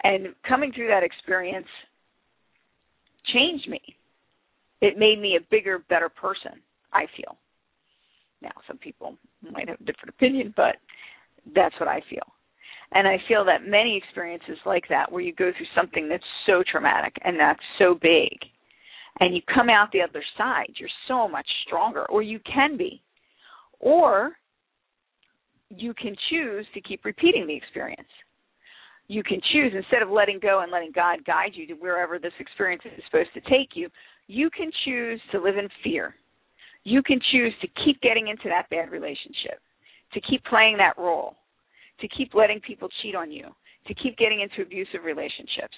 And 0.02 0.34
coming 0.46 0.72
through 0.72 0.88
that 0.88 1.04
experience 1.04 1.68
changed 3.32 3.68
me 3.68 3.80
it 4.80 4.98
made 4.98 5.20
me 5.20 5.36
a 5.36 5.46
bigger, 5.50 5.80
better 5.88 6.08
person, 6.08 6.60
I 6.92 7.06
feel. 7.16 7.36
Now, 8.40 8.52
some 8.66 8.78
people 8.78 9.16
might 9.50 9.68
have 9.68 9.80
a 9.80 9.84
different 9.84 10.10
opinion, 10.10 10.54
but 10.56 10.76
that's 11.54 11.74
what 11.80 11.88
I 11.88 12.00
feel. 12.10 12.26
And 12.92 13.06
I 13.06 13.18
feel 13.28 13.44
that 13.44 13.66
many 13.66 13.96
experiences 13.96 14.56
like 14.64 14.84
that, 14.88 15.10
where 15.12 15.20
you 15.20 15.34
go 15.34 15.52
through 15.56 15.66
something 15.76 16.08
that's 16.08 16.24
so 16.46 16.62
traumatic 16.70 17.14
and 17.24 17.38
that's 17.38 17.60
so 17.78 17.98
big, 18.00 18.32
and 19.20 19.34
you 19.34 19.42
come 19.52 19.68
out 19.68 19.90
the 19.92 20.00
other 20.00 20.22
side, 20.36 20.72
you're 20.76 20.88
so 21.06 21.28
much 21.28 21.46
stronger, 21.66 22.06
or 22.06 22.22
you 22.22 22.40
can 22.50 22.76
be. 22.76 23.02
Or 23.80 24.32
you 25.68 25.92
can 25.94 26.16
choose 26.30 26.66
to 26.74 26.80
keep 26.80 27.04
repeating 27.04 27.46
the 27.46 27.54
experience. 27.54 28.08
You 29.06 29.22
can 29.22 29.40
choose, 29.52 29.72
instead 29.74 30.02
of 30.02 30.10
letting 30.10 30.38
go 30.40 30.60
and 30.60 30.72
letting 30.72 30.92
God 30.94 31.24
guide 31.24 31.52
you 31.54 31.66
to 31.68 31.74
wherever 31.74 32.18
this 32.18 32.32
experience 32.38 32.82
is 32.84 33.02
supposed 33.06 33.32
to 33.34 33.40
take 33.42 33.70
you, 33.74 33.88
you 34.26 34.50
can 34.50 34.70
choose 34.84 35.20
to 35.32 35.40
live 35.40 35.56
in 35.56 35.68
fear. 35.82 36.14
You 36.84 37.02
can 37.02 37.18
choose 37.32 37.52
to 37.60 37.68
keep 37.84 38.00
getting 38.00 38.28
into 38.28 38.48
that 38.48 38.68
bad 38.70 38.90
relationship, 38.90 39.60
to 40.12 40.20
keep 40.22 40.44
playing 40.44 40.76
that 40.78 40.98
role, 40.98 41.36
to 42.00 42.08
keep 42.08 42.34
letting 42.34 42.60
people 42.60 42.88
cheat 43.02 43.14
on 43.14 43.30
you, 43.30 43.46
to 43.86 43.94
keep 43.94 44.16
getting 44.16 44.40
into 44.40 44.62
abusive 44.62 45.04
relationships, 45.04 45.76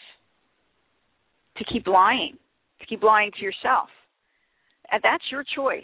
to 1.57 1.65
keep 1.73 1.87
lying, 1.87 2.37
to 2.81 2.87
keep 2.87 3.03
lying 3.03 3.31
to 3.39 3.43
yourself. 3.43 3.89
And 4.91 5.01
that's 5.03 5.25
your 5.31 5.45
choice. 5.55 5.83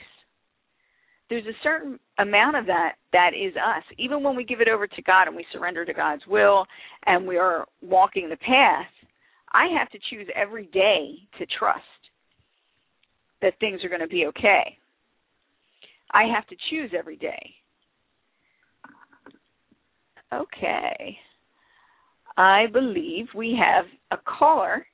There's 1.28 1.46
a 1.46 1.62
certain 1.62 1.98
amount 2.18 2.56
of 2.56 2.66
that 2.66 2.94
that 3.12 3.30
is 3.34 3.54
us. 3.56 3.82
Even 3.98 4.22
when 4.22 4.36
we 4.36 4.44
give 4.44 4.60
it 4.60 4.68
over 4.68 4.86
to 4.86 5.02
God 5.02 5.26
and 5.26 5.36
we 5.36 5.44
surrender 5.52 5.84
to 5.84 5.92
God's 5.92 6.22
will 6.28 6.64
and 7.06 7.26
we 7.26 7.36
are 7.36 7.66
walking 7.82 8.28
the 8.28 8.36
path, 8.36 8.86
I 9.52 9.66
have 9.78 9.90
to 9.90 9.98
choose 10.10 10.28
every 10.34 10.66
day 10.66 11.16
to 11.38 11.46
trust 11.58 11.82
that 13.42 13.58
things 13.58 13.82
are 13.84 13.88
going 13.88 14.00
to 14.00 14.06
be 14.06 14.26
okay. 14.26 14.78
I 16.12 16.24
have 16.32 16.46
to 16.48 16.56
choose 16.70 16.92
every 16.96 17.16
day. 17.16 17.54
Okay. 20.32 21.18
I 22.36 22.66
believe 22.72 23.26
we 23.34 23.58
have 23.58 23.86
a 24.10 24.22
caller, 24.38 24.86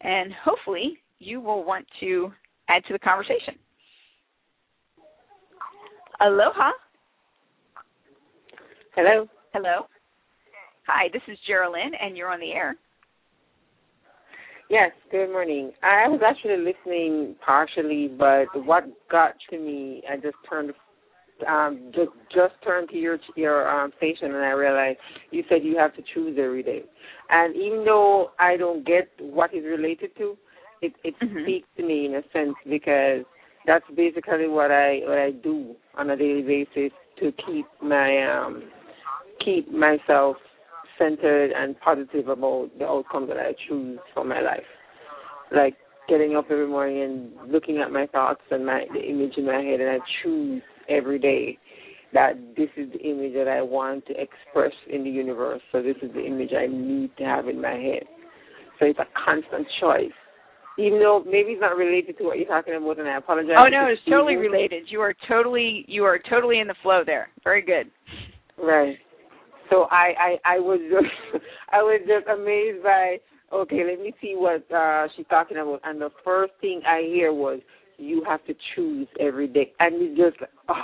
and 0.00 0.32
hopefully 0.44 0.98
you 1.18 1.40
will 1.40 1.64
want 1.64 1.86
to 2.00 2.32
add 2.68 2.84
to 2.86 2.92
the 2.92 2.98
conversation. 2.98 3.54
Aloha. 6.20 6.70
Hello. 8.94 9.28
Hello. 9.52 9.86
Hi, 10.86 11.08
this 11.12 11.22
is 11.28 11.38
Geralyn, 11.48 11.90
and 12.00 12.16
you're 12.16 12.30
on 12.30 12.40
the 12.40 12.52
air. 12.52 12.76
Yes, 14.70 14.92
good 15.10 15.30
morning. 15.30 15.72
I 15.82 16.08
was 16.08 16.20
actually 16.26 16.56
listening 16.56 17.36
partially, 17.44 18.08
but 18.08 18.46
what 18.66 18.84
got 19.10 19.34
to 19.50 19.58
me, 19.58 20.02
I 20.10 20.16
just 20.16 20.36
turned 20.48 20.72
um 21.48 21.90
just 21.94 22.10
just 22.34 22.54
turned 22.64 22.88
to 22.90 22.96
your 22.96 23.18
your 23.36 23.68
um 23.68 23.92
station 23.96 24.34
and 24.34 24.44
I 24.44 24.50
realized 24.50 24.98
you 25.30 25.42
said 25.48 25.58
you 25.62 25.76
have 25.78 25.94
to 25.96 26.02
choose 26.14 26.38
every 26.40 26.62
day. 26.62 26.82
And 27.30 27.56
even 27.56 27.84
though 27.84 28.30
I 28.38 28.56
don't 28.56 28.86
get 28.86 29.08
what 29.18 29.54
is 29.54 29.64
related 29.64 30.16
to, 30.18 30.36
it 30.82 30.92
it 31.02 31.14
mm-hmm. 31.20 31.42
speaks 31.42 31.68
to 31.76 31.82
me 31.86 32.06
in 32.06 32.14
a 32.14 32.22
sense 32.32 32.54
because 32.68 33.24
that's 33.66 33.84
basically 33.96 34.48
what 34.48 34.70
I 34.70 35.00
what 35.04 35.18
I 35.18 35.30
do 35.30 35.74
on 35.96 36.10
a 36.10 36.16
daily 36.16 36.42
basis 36.42 36.92
to 37.20 37.32
keep 37.46 37.66
my 37.82 38.22
um 38.26 38.62
keep 39.44 39.70
myself 39.70 40.36
centered 40.98 41.50
and 41.52 41.78
positive 41.80 42.28
about 42.28 42.70
the 42.78 42.84
outcome 42.84 43.26
that 43.28 43.36
I 43.36 43.54
choose 43.68 43.98
for 44.14 44.24
my 44.24 44.40
life. 44.40 44.62
Like 45.54 45.74
getting 46.08 46.36
up 46.36 46.46
every 46.50 46.68
morning 46.68 47.02
and 47.02 47.52
looking 47.52 47.78
at 47.78 47.90
my 47.90 48.06
thoughts 48.06 48.42
and 48.50 48.64
my 48.66 48.84
the 48.92 49.00
image 49.00 49.34
in 49.36 49.46
my 49.46 49.60
head, 49.60 49.80
and 49.80 49.90
I 49.90 49.98
choose 50.22 50.62
every 50.88 51.18
day 51.18 51.58
that 52.12 52.34
this 52.56 52.68
is 52.76 52.90
the 52.92 53.00
image 53.00 53.34
that 53.34 53.48
I 53.48 53.60
want 53.60 54.06
to 54.06 54.12
express 54.12 54.72
in 54.88 55.04
the 55.04 55.10
universe. 55.10 55.60
So 55.72 55.82
this 55.82 55.96
is 56.00 56.12
the 56.14 56.24
image 56.24 56.50
I 56.56 56.66
need 56.66 57.10
to 57.18 57.24
have 57.24 57.48
in 57.48 57.60
my 57.60 57.74
head. 57.74 58.04
So 58.78 58.86
it's 58.86 58.98
a 58.98 59.06
constant 59.24 59.66
choice. 59.80 60.12
Even 60.78 60.98
though 60.98 61.22
maybe 61.24 61.52
it's 61.52 61.60
not 61.60 61.76
related 61.76 62.18
to 62.18 62.24
what 62.24 62.38
you're 62.38 62.48
talking 62.48 62.74
about, 62.74 62.98
and 62.98 63.08
I 63.08 63.18
apologize. 63.18 63.56
Oh 63.58 63.68
no, 63.68 63.86
it's 63.86 64.00
totally 64.08 64.34
related. 64.36 64.84
You 64.88 65.00
are 65.00 65.14
totally 65.28 65.84
you 65.86 66.04
are 66.04 66.18
totally 66.30 66.58
in 66.58 66.66
the 66.66 66.74
flow 66.82 67.02
there. 67.04 67.28
Very 67.44 67.62
good. 67.62 67.90
Right. 68.58 68.96
So 69.70 69.86
I 69.90 70.38
I 70.44 70.54
I 70.56 70.58
was 70.58 70.80
just 70.90 71.44
I 71.72 71.78
was 71.78 72.00
just 72.08 72.26
amazed 72.26 72.82
by 72.82 73.18
okay, 73.52 73.84
let 73.88 74.00
me 74.00 74.12
see 74.20 74.34
what 74.36 74.68
uh 74.74 75.06
she's 75.16 75.26
talking 75.30 75.58
about. 75.58 75.80
And 75.84 76.00
the 76.00 76.10
first 76.24 76.52
thing 76.60 76.82
I 76.86 77.02
hear 77.06 77.32
was 77.32 77.60
you 77.98 78.24
have 78.26 78.44
to 78.46 78.54
choose 78.74 79.08
every 79.20 79.48
day, 79.48 79.72
and 79.80 79.94
it's 80.00 80.18
just 80.18 80.50
oh 80.68 80.82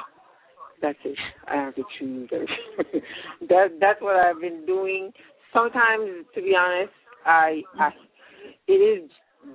that's 0.83 0.99
it. 1.05 1.19
I 1.47 1.57
have 1.57 1.75
to 1.75 1.85
choose. 1.99 2.31
that 3.49 3.69
that's 3.81 4.01
what 4.01 4.17
I've 4.17 4.41
been 4.41 4.65
doing. 4.67 5.13
Sometimes, 5.53 6.25
to 6.35 6.41
be 6.41 6.55
honest, 6.59 6.93
I, 7.27 7.63
I 7.79 7.91
it 8.67 8.73
is 8.73 9.11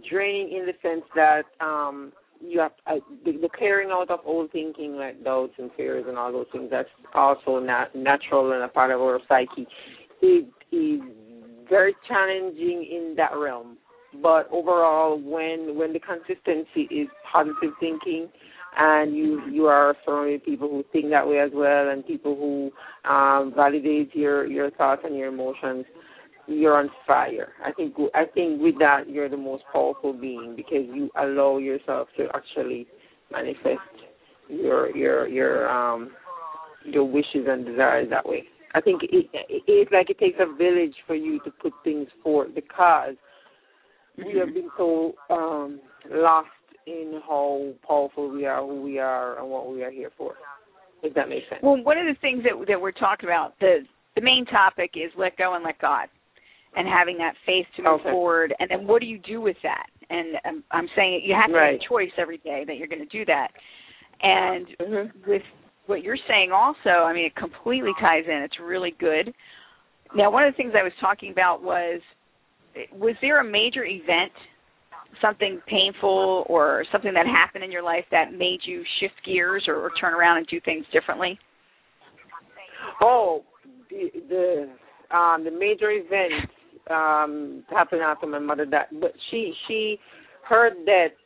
draining 0.10 0.58
in 0.58 0.66
the 0.66 0.74
sense 0.82 1.04
that 1.16 1.44
um 1.66 2.12
you 2.42 2.60
have 2.60 2.74
uh, 2.86 2.96
the, 3.24 3.34
the 3.34 3.50
clearing 3.58 3.90
out 3.92 4.10
of 4.12 4.20
old 4.26 4.52
thinking 4.52 4.96
like 4.96 5.24
doubts 5.24 5.54
and 5.58 5.72
fears 5.78 6.06
and 6.08 6.18
all 6.18 6.32
those 6.32 6.48
things. 6.52 6.70
That's 6.70 6.90
also 7.14 7.60
nat- 7.60 7.96
natural 7.96 8.52
and 8.52 8.64
a 8.64 8.68
part 8.68 8.92
of 8.92 9.02
our 9.02 9.20
psyche. 9.28 9.68
It 10.22 10.48
is 10.72 11.02
very 11.70 11.96
challenging 12.08 12.88
in 12.92 13.14
that 13.18 13.36
realm. 13.36 13.78
But 14.22 14.48
overall, 14.52 15.20
when 15.20 15.78
when 15.78 15.94
the 15.94 16.00
consistency 16.00 16.94
is 16.94 17.08
positive 17.32 17.74
thinking, 17.80 18.30
and 18.78 19.16
you 19.16 19.42
you 19.50 19.66
are 19.66 19.96
surrounded 20.06 20.34
with 20.34 20.46
people 20.46 20.70
who 20.70 20.84
think 20.92 21.10
that 21.12 21.28
way 21.28 21.40
as 21.40 21.52
well, 21.54 21.90
and 21.90 22.06
people 22.06 22.36
who 22.36 23.10
um, 23.10 23.54
validate 23.56 24.16
your 24.16 24.46
your 24.46 24.72
thoughts 24.72 25.02
and 25.06 25.16
your 25.18 25.30
emotions, 25.30 25.86
you're 26.48 26.78
on 26.78 26.90
fire. 27.08 27.54
I 27.64 27.72
think 27.72 27.96
I 28.14 28.26
think 28.26 28.62
with 28.62 28.78
that 28.80 29.10
you're 29.10 29.30
the 29.30 29.38
most 29.38 29.64
powerful 29.72 30.14
being 30.14 30.56
because 30.56 30.86
you 30.94 31.10
allow 31.18 31.58
yourself 31.58 32.10
to 32.18 32.28
actually 32.34 32.88
manifest 33.32 33.80
your 34.50 34.96
your 34.96 35.28
your 35.28 35.70
um 35.70 36.12
your 36.84 37.06
wishes 37.06 37.48
and 37.48 37.66
desires 37.66 38.08
that 38.10 38.28
way. 38.28 38.44
I 38.74 38.82
think 38.82 39.04
it, 39.04 39.30
it 39.34 39.64
it's 39.68 39.92
like 39.92 40.10
it 40.10 40.20
takes 40.20 40.38
a 40.40 40.56
village 40.56 40.94
for 41.08 41.16
you 41.16 41.40
to 41.46 41.52
put 41.52 41.74
things 41.84 42.08
forth 42.24 42.54
because. 42.54 43.16
We 44.18 44.38
have 44.40 44.54
been 44.54 44.70
so 44.78 45.14
um 45.30 45.80
lost 46.12 46.48
in 46.88 47.20
how 47.28 47.74
powerful 47.88 48.30
we 48.30 48.46
are, 48.46 48.62
who 48.62 48.82
we 48.82 49.00
are, 49.00 49.40
and 49.40 49.50
what 49.50 49.72
we 49.72 49.84
are 49.84 49.92
here 49.92 50.12
for. 50.18 50.36
If 51.04 51.14
that 51.16 51.30
makes 51.30 51.50
sense. 51.50 51.62
Well, 51.64 51.82
one 51.84 51.98
of 51.98 52.06
the 52.06 52.20
things 52.22 52.44
that 52.44 52.54
that 52.68 52.80
we're 52.80 52.92
talking 52.92 53.28
about 53.28 53.58
the 53.60 53.80
the 54.16 54.22
main 54.22 54.46
topic 54.46 54.92
is 54.96 55.12
let 55.18 55.38
go 55.38 55.56
and 55.56 55.64
let 55.64 55.80
God, 55.80 56.08
and 56.76 56.88
having 56.88 57.18
that 57.18 57.34
faith 57.46 57.66
to 57.76 57.84
move 57.84 58.02
okay. 58.02 58.12
forward. 58.12 58.54
And 58.60 58.70
then 58.70 58.88
what 58.88 59.02
do 59.02 59.08
you 59.08 59.18
do 59.20 59.42
with 59.42 59.58
that? 59.64 59.88
And 60.10 60.36
I'm, 60.46 60.64
I'm 60.72 60.88
saying 60.96 61.22
you 61.26 61.36
have 61.36 61.50
to 61.50 61.58
right. 61.58 61.74
make 61.74 61.82
a 61.82 61.90
choice 61.90 62.12
every 62.18 62.38
day 62.38 62.64
that 62.68 62.78
you're 62.78 62.88
going 62.88 63.06
to 63.08 63.18
do 63.18 63.26
that. 63.26 63.50
And 64.22 64.68
mm-hmm. 64.80 65.30
with 65.30 65.42
what 65.88 66.04
you're 66.04 66.18
saying, 66.28 66.52
also, 66.52 66.90
I 66.90 67.14
mean, 67.14 67.26
it 67.26 67.36
completely 67.36 67.92
ties 68.00 68.24
in. 68.28 68.44
It's 68.44 68.60
really 68.62 68.96
good. 69.00 69.34
Now, 70.16 70.32
one 70.32 70.44
of 70.44 70.54
the 70.54 70.58
things 70.58 70.74
I 70.80 70.84
was 70.84 70.94
talking 71.02 71.32
about 71.32 71.62
was 71.62 72.02
was 72.94 73.16
there 73.22 73.40
a 73.40 73.44
major 73.44 73.86
event 73.86 74.32
something 75.22 75.62
painful 75.68 76.46
or 76.48 76.86
something 76.92 77.14
that 77.14 77.26
happened 77.26 77.64
in 77.64 77.72
your 77.72 77.84
life 77.84 78.06
that 78.12 78.34
made 78.34 78.60
you 78.64 78.84
shift 79.00 79.14
gears 79.26 79.66
or, 79.68 79.76
or 79.76 79.92
turn 80.00 80.14
around 80.14 80.38
and 80.38 80.48
do 80.48 80.60
things 80.66 80.86
differently? 80.92 81.40
Oh, 83.02 83.44
the 83.90 84.10
the 84.30 85.16
um 85.16 85.44
the 85.44 85.52
major 85.52 85.92
event 85.92 86.50
um 86.90 87.64
happened 87.70 88.02
after 88.02 88.28
my 88.28 88.40
mother 88.40 88.66
died, 88.66 88.86
but 89.00 89.14
she 89.32 89.54
she 89.68 89.98
her 90.48 90.72
death 90.86 91.18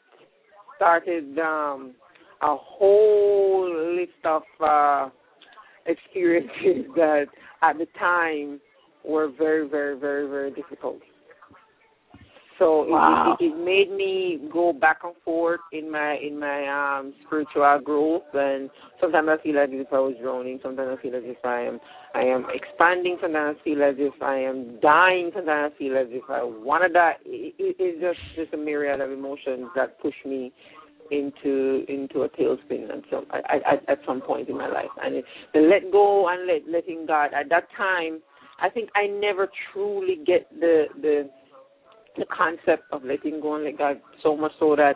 started 0.75 1.37
um 1.39 1.93
a 2.41 2.55
whole 2.55 3.95
list 3.95 4.11
of 4.25 4.43
uh 4.61 5.09
experiences 5.85 6.85
that 6.95 7.25
at 7.61 7.77
the 7.77 7.87
time 7.97 8.59
were 9.03 9.29
very 9.37 9.67
very 9.67 9.97
very 9.99 10.27
very 10.27 10.51
difficult 10.51 10.99
so 12.59 12.85
wow. 12.87 13.35
it, 13.39 13.43
it, 13.43 13.47
it 13.47 13.57
made 13.57 13.95
me 13.95 14.39
go 14.51 14.73
back 14.73 14.99
and 15.03 15.15
forth 15.23 15.61
in 15.71 15.89
my 15.89 16.17
in 16.17 16.39
my 16.39 16.67
um 16.67 17.13
spiritual 17.25 17.79
growth 17.83 18.23
and 18.33 18.69
sometimes 19.01 19.29
I 19.31 19.41
feel 19.41 19.57
as 19.57 19.69
if 19.71 19.87
I 19.91 19.99
was 19.99 20.15
drowning, 20.21 20.59
sometimes 20.61 20.97
I 20.99 21.01
feel 21.01 21.15
as 21.15 21.23
if 21.25 21.43
I 21.43 21.61
am 21.61 21.79
I 22.13 22.21
am 22.21 22.45
expanding, 22.53 23.17
sometimes 23.21 23.57
I 23.59 23.63
feel 23.63 23.81
as 23.81 23.95
if 23.97 24.21
I 24.21 24.35
am 24.35 24.79
dying, 24.81 25.31
sometimes 25.33 25.73
I 25.73 25.77
feel 25.79 25.97
as 25.97 26.07
if 26.09 26.23
I 26.29 26.43
wanna 26.43 26.89
die. 26.89 27.13
It, 27.25 27.55
it, 27.57 27.75
it's 27.79 28.01
just 28.01 28.19
just 28.35 28.53
a 28.53 28.57
myriad 28.57 29.01
of 29.01 29.11
emotions 29.11 29.69
that 29.75 29.99
push 30.01 30.15
me 30.25 30.51
into 31.11 31.85
into 31.87 32.21
a 32.21 32.29
tailspin 32.29 32.91
and 32.91 33.03
some 33.09 33.25
I, 33.31 33.59
I, 33.65 33.91
at 33.91 33.99
some 34.05 34.21
point 34.21 34.49
in 34.49 34.57
my 34.57 34.67
life. 34.67 34.91
And 35.01 35.15
it, 35.15 35.25
the 35.53 35.61
let 35.61 35.91
go 35.91 36.27
and 36.29 36.45
let 36.45 36.67
letting 36.69 37.05
God 37.07 37.31
at 37.33 37.49
that 37.49 37.67
time 37.75 38.21
I 38.61 38.69
think 38.69 38.89
I 38.95 39.07
never 39.07 39.49
truly 39.71 40.19
get 40.25 40.49
the 40.59 40.85
the 41.01 41.29
the 42.19 42.25
concept 42.25 42.83
of 42.91 43.03
letting 43.03 43.41
go 43.41 43.55
and 43.55 43.65
let 43.65 43.77
God 43.77 44.01
so 44.23 44.35
much 44.35 44.51
so 44.59 44.75
that 44.75 44.95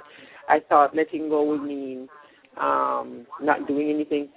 I 0.50 0.60
thought 0.68 0.96
letting 0.96 1.30
go 1.30 1.44
would 1.44 1.64
mean 1.64 2.08
um 2.62 3.26
not 3.42 3.68
doing 3.68 3.90
anything 3.90 4.30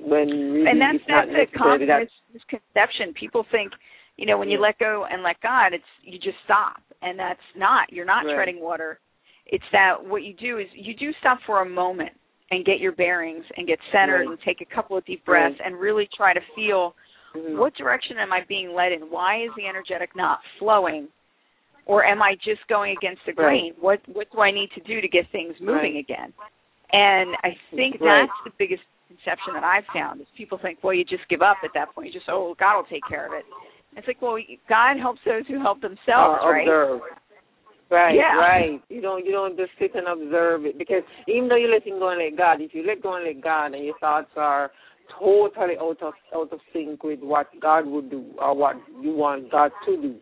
when 0.00 0.28
really 0.28 0.66
and 0.68 0.80
that's 0.80 1.04
that's 1.06 1.30
a 1.30 1.58
common 1.58 1.86
that, 1.86 2.08
misconception. 2.32 3.14
People 3.18 3.44
think, 3.50 3.72
you 4.16 4.26
know, 4.26 4.38
when 4.38 4.48
you 4.48 4.60
let 4.60 4.78
go 4.78 5.06
and 5.10 5.22
let 5.22 5.40
God, 5.40 5.72
it's 5.72 5.84
you 6.02 6.18
just 6.18 6.36
stop, 6.44 6.82
and 7.02 7.18
that's 7.18 7.40
not. 7.56 7.92
You're 7.92 8.04
not 8.04 8.24
right. 8.24 8.34
treading 8.34 8.60
water. 8.60 8.98
It's 9.46 9.64
that 9.72 9.94
what 10.02 10.22
you 10.22 10.34
do 10.34 10.58
is 10.58 10.66
you 10.74 10.94
do 10.96 11.10
stop 11.20 11.38
for 11.46 11.62
a 11.62 11.68
moment 11.68 12.10
and 12.50 12.64
get 12.64 12.78
your 12.78 12.92
bearings 12.92 13.44
and 13.56 13.66
get 13.66 13.78
centered 13.92 14.20
right. 14.20 14.28
and 14.28 14.38
take 14.44 14.60
a 14.60 14.74
couple 14.74 14.96
of 14.96 15.04
deep 15.04 15.24
breaths 15.24 15.56
right. 15.60 15.66
and 15.66 15.80
really 15.80 16.08
try 16.16 16.32
to 16.32 16.40
feel 16.54 16.94
mm-hmm. 17.36 17.58
what 17.58 17.74
direction 17.74 18.16
am 18.18 18.32
I 18.32 18.40
being 18.48 18.74
led 18.74 18.92
in? 18.92 19.10
Why 19.10 19.44
is 19.44 19.50
the 19.56 19.66
energetic 19.66 20.10
not 20.16 20.38
flowing? 20.58 21.08
Or 21.86 22.04
am 22.04 22.22
I 22.22 22.34
just 22.44 22.66
going 22.68 22.96
against 22.96 23.20
the 23.26 23.32
grain? 23.32 23.72
Right. 23.74 23.82
What 23.82 24.00
what 24.16 24.26
do 24.32 24.40
I 24.40 24.50
need 24.50 24.70
to 24.74 24.80
do 24.82 25.00
to 25.00 25.08
get 25.08 25.30
things 25.32 25.54
moving 25.60 25.94
right. 25.94 26.04
again? 26.04 26.32
And 26.92 27.36
I 27.42 27.56
think 27.74 28.00
right. 28.00 28.26
that's 28.26 28.38
the 28.44 28.52
biggest 28.58 28.82
conception 29.08 29.54
that 29.54 29.64
I've 29.64 29.84
found 29.92 30.20
is 30.20 30.26
people 30.36 30.58
think, 30.60 30.78
well, 30.82 30.94
you 30.94 31.04
just 31.04 31.28
give 31.28 31.42
up 31.42 31.58
at 31.64 31.70
that 31.74 31.94
point. 31.94 32.08
You 32.08 32.12
just 32.12 32.28
oh, 32.28 32.54
God 32.58 32.76
will 32.76 32.84
take 32.84 33.02
care 33.08 33.26
of 33.26 33.32
it. 33.32 33.44
And 33.90 33.98
it's 33.98 34.06
like, 34.06 34.20
well, 34.22 34.38
God 34.68 34.98
helps 34.98 35.20
those 35.24 35.46
who 35.46 35.60
help 35.60 35.80
themselves, 35.80 36.40
uh, 36.42 36.48
right? 36.48 36.66
Observe. 36.66 37.00
Right, 37.90 38.16
yeah. 38.16 38.34
right. 38.36 38.82
You 38.88 39.00
don't 39.00 39.24
you 39.24 39.32
don't 39.32 39.56
just 39.56 39.70
sit 39.78 39.94
and 39.94 40.08
observe 40.08 40.64
it 40.64 40.78
because 40.78 41.02
even 41.28 41.48
though 41.48 41.56
you're 41.56 41.70
letting 41.70 41.98
go 41.98 42.08
and 42.08 42.18
let 42.18 42.36
God, 42.36 42.60
if 42.60 42.74
you 42.74 42.84
let 42.86 43.02
go 43.02 43.14
and 43.14 43.24
let 43.24 43.42
God 43.42 43.74
and 43.74 43.84
your 43.84 43.96
thoughts 43.98 44.30
are 44.36 44.72
totally 45.18 45.76
out 45.80 46.02
of 46.02 46.14
out 46.34 46.52
of 46.52 46.60
sync 46.72 47.02
with 47.04 47.20
what 47.20 47.48
God 47.60 47.86
would 47.86 48.10
do 48.10 48.24
or 48.38 48.56
what 48.56 48.76
you 49.00 49.12
want 49.12 49.50
God 49.50 49.70
to 49.86 49.96
do, 50.00 50.14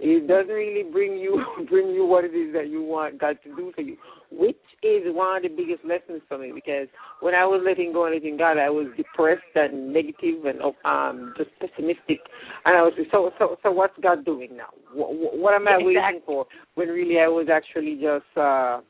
it 0.00 0.26
doesn't 0.26 0.52
really 0.52 0.90
bring 0.90 1.16
you 1.16 1.44
bring 1.70 1.90
you 1.90 2.04
what 2.04 2.24
it 2.24 2.34
is 2.34 2.52
that 2.54 2.68
you 2.68 2.82
want 2.82 3.20
God 3.20 3.38
to 3.44 3.54
do 3.56 3.72
for 3.74 3.80
you, 3.80 3.96
which 4.30 4.56
is 4.82 5.02
one 5.06 5.38
of 5.38 5.42
the 5.42 5.48
biggest 5.48 5.84
lessons 5.84 6.22
for 6.28 6.38
me. 6.38 6.52
Because 6.54 6.88
when 7.20 7.34
I 7.34 7.44
was 7.44 7.62
letting 7.64 7.92
go 7.92 8.06
and 8.06 8.14
letting 8.14 8.36
God, 8.36 8.58
I 8.58 8.70
was 8.70 8.86
depressed 8.96 9.42
and 9.54 9.92
negative 9.92 10.44
and 10.44 10.60
um 10.84 11.34
just 11.36 11.50
pessimistic, 11.60 12.20
and 12.64 12.76
I 12.76 12.82
was 12.82 12.92
so 13.10 13.30
so 13.38 13.56
so 13.62 13.70
what's 13.70 13.96
God 14.02 14.24
doing 14.24 14.56
now? 14.56 14.70
What, 14.92 15.10
what 15.38 15.54
am 15.54 15.68
I 15.68 15.72
exactly. 15.72 15.96
waiting 15.96 16.20
for? 16.26 16.46
When 16.74 16.88
really 16.88 17.18
I 17.20 17.28
was 17.28 17.48
actually 17.52 17.94
just. 18.00 18.36
uh 18.36 18.80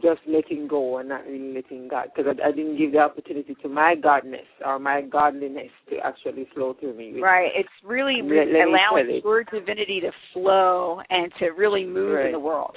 just 0.00 0.20
letting 0.26 0.66
go 0.68 0.98
and 0.98 1.08
not 1.08 1.26
really 1.26 1.52
letting 1.52 1.88
God, 1.88 2.06
because 2.14 2.34
I, 2.42 2.48
I, 2.48 2.52
didn't 2.52 2.78
give 2.78 2.92
the 2.92 2.98
opportunity 2.98 3.54
to 3.62 3.68
my 3.68 3.94
godness 3.94 4.46
or 4.64 4.78
my 4.78 5.02
godliness 5.02 5.70
to 5.90 5.96
actually 5.98 6.48
flow 6.54 6.74
through 6.78 6.96
me. 6.96 7.20
Right. 7.20 7.50
It's 7.54 7.68
really 7.84 8.20
let, 8.22 8.48
let 8.48 8.68
allowing 8.68 9.20
your 9.22 9.44
divinity 9.44 10.00
to 10.00 10.10
flow 10.32 11.00
and 11.10 11.30
to 11.40 11.50
really 11.50 11.84
move 11.84 12.14
right. 12.14 12.26
in 12.26 12.32
the 12.32 12.38
world, 12.38 12.76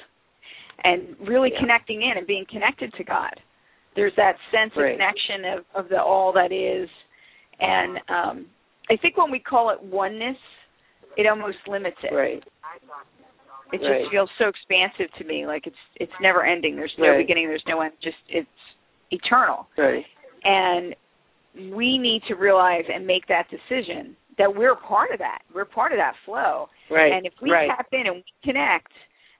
and 0.84 1.16
really 1.26 1.50
yeah. 1.52 1.60
connecting 1.60 2.02
in 2.02 2.18
and 2.18 2.26
being 2.26 2.44
connected 2.50 2.92
to 2.98 3.04
God. 3.04 3.32
There's 3.94 4.12
that 4.16 4.34
sense 4.52 4.72
right. 4.76 4.92
of 4.92 4.98
connection 4.98 5.58
of, 5.58 5.84
of 5.84 5.88
the 5.88 6.00
all 6.00 6.32
that 6.34 6.52
is, 6.52 6.88
and 7.60 7.98
um, 8.08 8.46
I 8.90 8.96
think 8.96 9.16
when 9.16 9.30
we 9.30 9.38
call 9.38 9.70
it 9.70 9.82
oneness, 9.82 10.36
it 11.16 11.26
almost 11.26 11.56
limits 11.66 11.96
it. 12.02 12.14
Right. 12.14 12.42
It 13.72 13.78
right. 13.82 14.02
just 14.02 14.12
feels 14.12 14.30
so 14.38 14.46
expansive 14.48 15.12
to 15.18 15.24
me, 15.24 15.46
like 15.46 15.66
it's 15.66 15.76
it's 15.96 16.12
never 16.20 16.44
ending. 16.44 16.76
There's 16.76 16.94
no 16.98 17.08
right. 17.08 17.18
beginning, 17.18 17.48
there's 17.48 17.64
no 17.66 17.80
end. 17.80 17.92
Just 18.02 18.16
it's 18.28 18.48
eternal. 19.10 19.68
Right. 19.76 20.04
And 20.44 20.94
we 21.74 21.98
need 21.98 22.22
to 22.28 22.34
realize 22.34 22.84
and 22.92 23.06
make 23.06 23.26
that 23.28 23.46
decision 23.50 24.16
that 24.38 24.54
we're 24.54 24.76
part 24.76 25.10
of 25.12 25.18
that. 25.18 25.40
We're 25.54 25.64
part 25.64 25.92
of 25.92 25.98
that 25.98 26.14
flow. 26.24 26.68
Right. 26.90 27.12
And 27.12 27.26
if 27.26 27.32
we 27.42 27.50
right. 27.50 27.68
tap 27.68 27.86
in 27.92 28.06
and 28.06 28.16
we 28.16 28.24
connect 28.44 28.92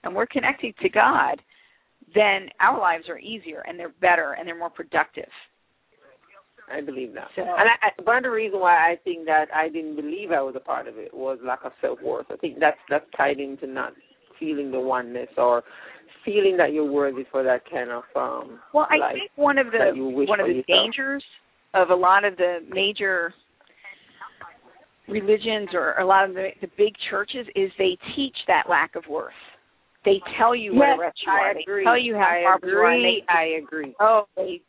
and 0.03 0.15
we're 0.15 0.27
connecting 0.27 0.73
to 0.83 0.89
God, 0.89 1.41
then 2.15 2.49
our 2.61 2.81
lives 2.81 3.05
are 3.09 3.19
easier 3.19 3.62
and 3.69 3.79
they're 3.79 3.95
better 4.01 4.33
and 4.33 4.47
they're 4.47 4.59
more 4.59 4.71
productive. 4.71 5.29
I 6.73 6.81
believe 6.81 7.15
that. 7.15 7.29
So, 7.37 7.43
and 7.43 7.51
I, 7.51 7.87
I, 7.87 8.03
one 8.03 8.17
of 8.17 8.23
the 8.25 8.31
reasons 8.31 8.61
why 8.61 8.91
I 8.91 8.97
think 9.05 9.27
that 9.27 9.47
I 9.55 9.69
didn't 9.69 9.95
believe 9.95 10.33
I 10.33 10.41
was 10.41 10.55
a 10.57 10.61
part 10.61 10.89
of 10.89 10.99
it 10.99 11.15
was 11.15 11.39
lack 11.45 11.61
of 11.65 11.71
self 11.81 12.01
worth. 12.03 12.27
I 12.31 12.37
think 12.37 12.59
that's 12.59 12.79
that's 12.91 13.05
tied 13.17 13.39
into 13.39 13.69
not 13.69 13.93
feeling 14.38 14.70
the 14.70 14.81
oneness 14.81 15.29
or 15.37 15.62
feeling 16.25 16.57
that 16.57 16.72
you're 16.72 16.90
worthy 16.90 17.25
for 17.31 17.42
that 17.42 17.62
kind 17.70 17.90
of 17.90 18.03
um 18.16 18.59
well 18.75 18.87
i 18.90 19.12
think 19.12 19.31
one 19.37 19.59
of 19.59 19.66
the 19.66 19.79
that 19.79 19.96
you 19.96 20.07
wish 20.09 20.29
one 20.29 20.40
of 20.40 20.46
the 20.46 20.55
yourself. 20.55 20.66
dangers 20.68 21.25
of 21.75 21.90
a 21.90 21.94
lot 21.94 22.25
of 22.25 22.37
the 22.37 22.59
major 22.72 23.33
religions 25.09 25.68
or 25.72 25.92
a 25.99 26.07
lot 26.07 26.29
of 26.29 26.35
the, 26.35 26.49
the 26.61 26.68
big 26.77 26.92
churches 27.11 27.46
is 27.55 27.70
they 27.79 27.96
teach 28.16 28.37
that 28.49 28.64
lack 28.68 28.96
of 28.96 29.05
worth 29.09 29.33
they 30.05 30.20
tell 30.38 30.55
you 30.55 30.75
what 30.75 30.88
Yes, 30.88 30.96
a 30.96 31.01
wretch 31.01 31.18
you 31.27 31.33
I 31.33 31.37
are 31.37 31.51
agree. 31.51 31.85
they 31.85 31.85
tell 31.85 31.99
you 31.99 32.14
how 32.14 32.22
I 32.22 32.40
horrible 32.42 32.68
you 32.68 32.77
are 32.79 32.94
agree. 32.94 33.22
they 33.29 33.33
I 33.33 33.44
agree. 33.62 33.94
oh 34.01 34.25
they 34.37 34.61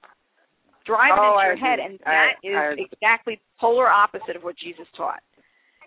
drive 0.85 1.13
it 1.13 1.19
Oh, 1.19 1.33
into 1.33 1.39
I 1.39 1.45
your 1.47 1.57
head 1.57 1.79
and 1.79 1.99
that 2.05 2.33
is 2.43 2.53
I 2.55 2.65
agree. 2.71 2.89
exactly 2.93 3.41
polar 3.59 3.87
opposite 3.87 4.35
of 4.35 4.43
what 4.43 4.55
jesus 4.57 4.85
taught 4.95 5.21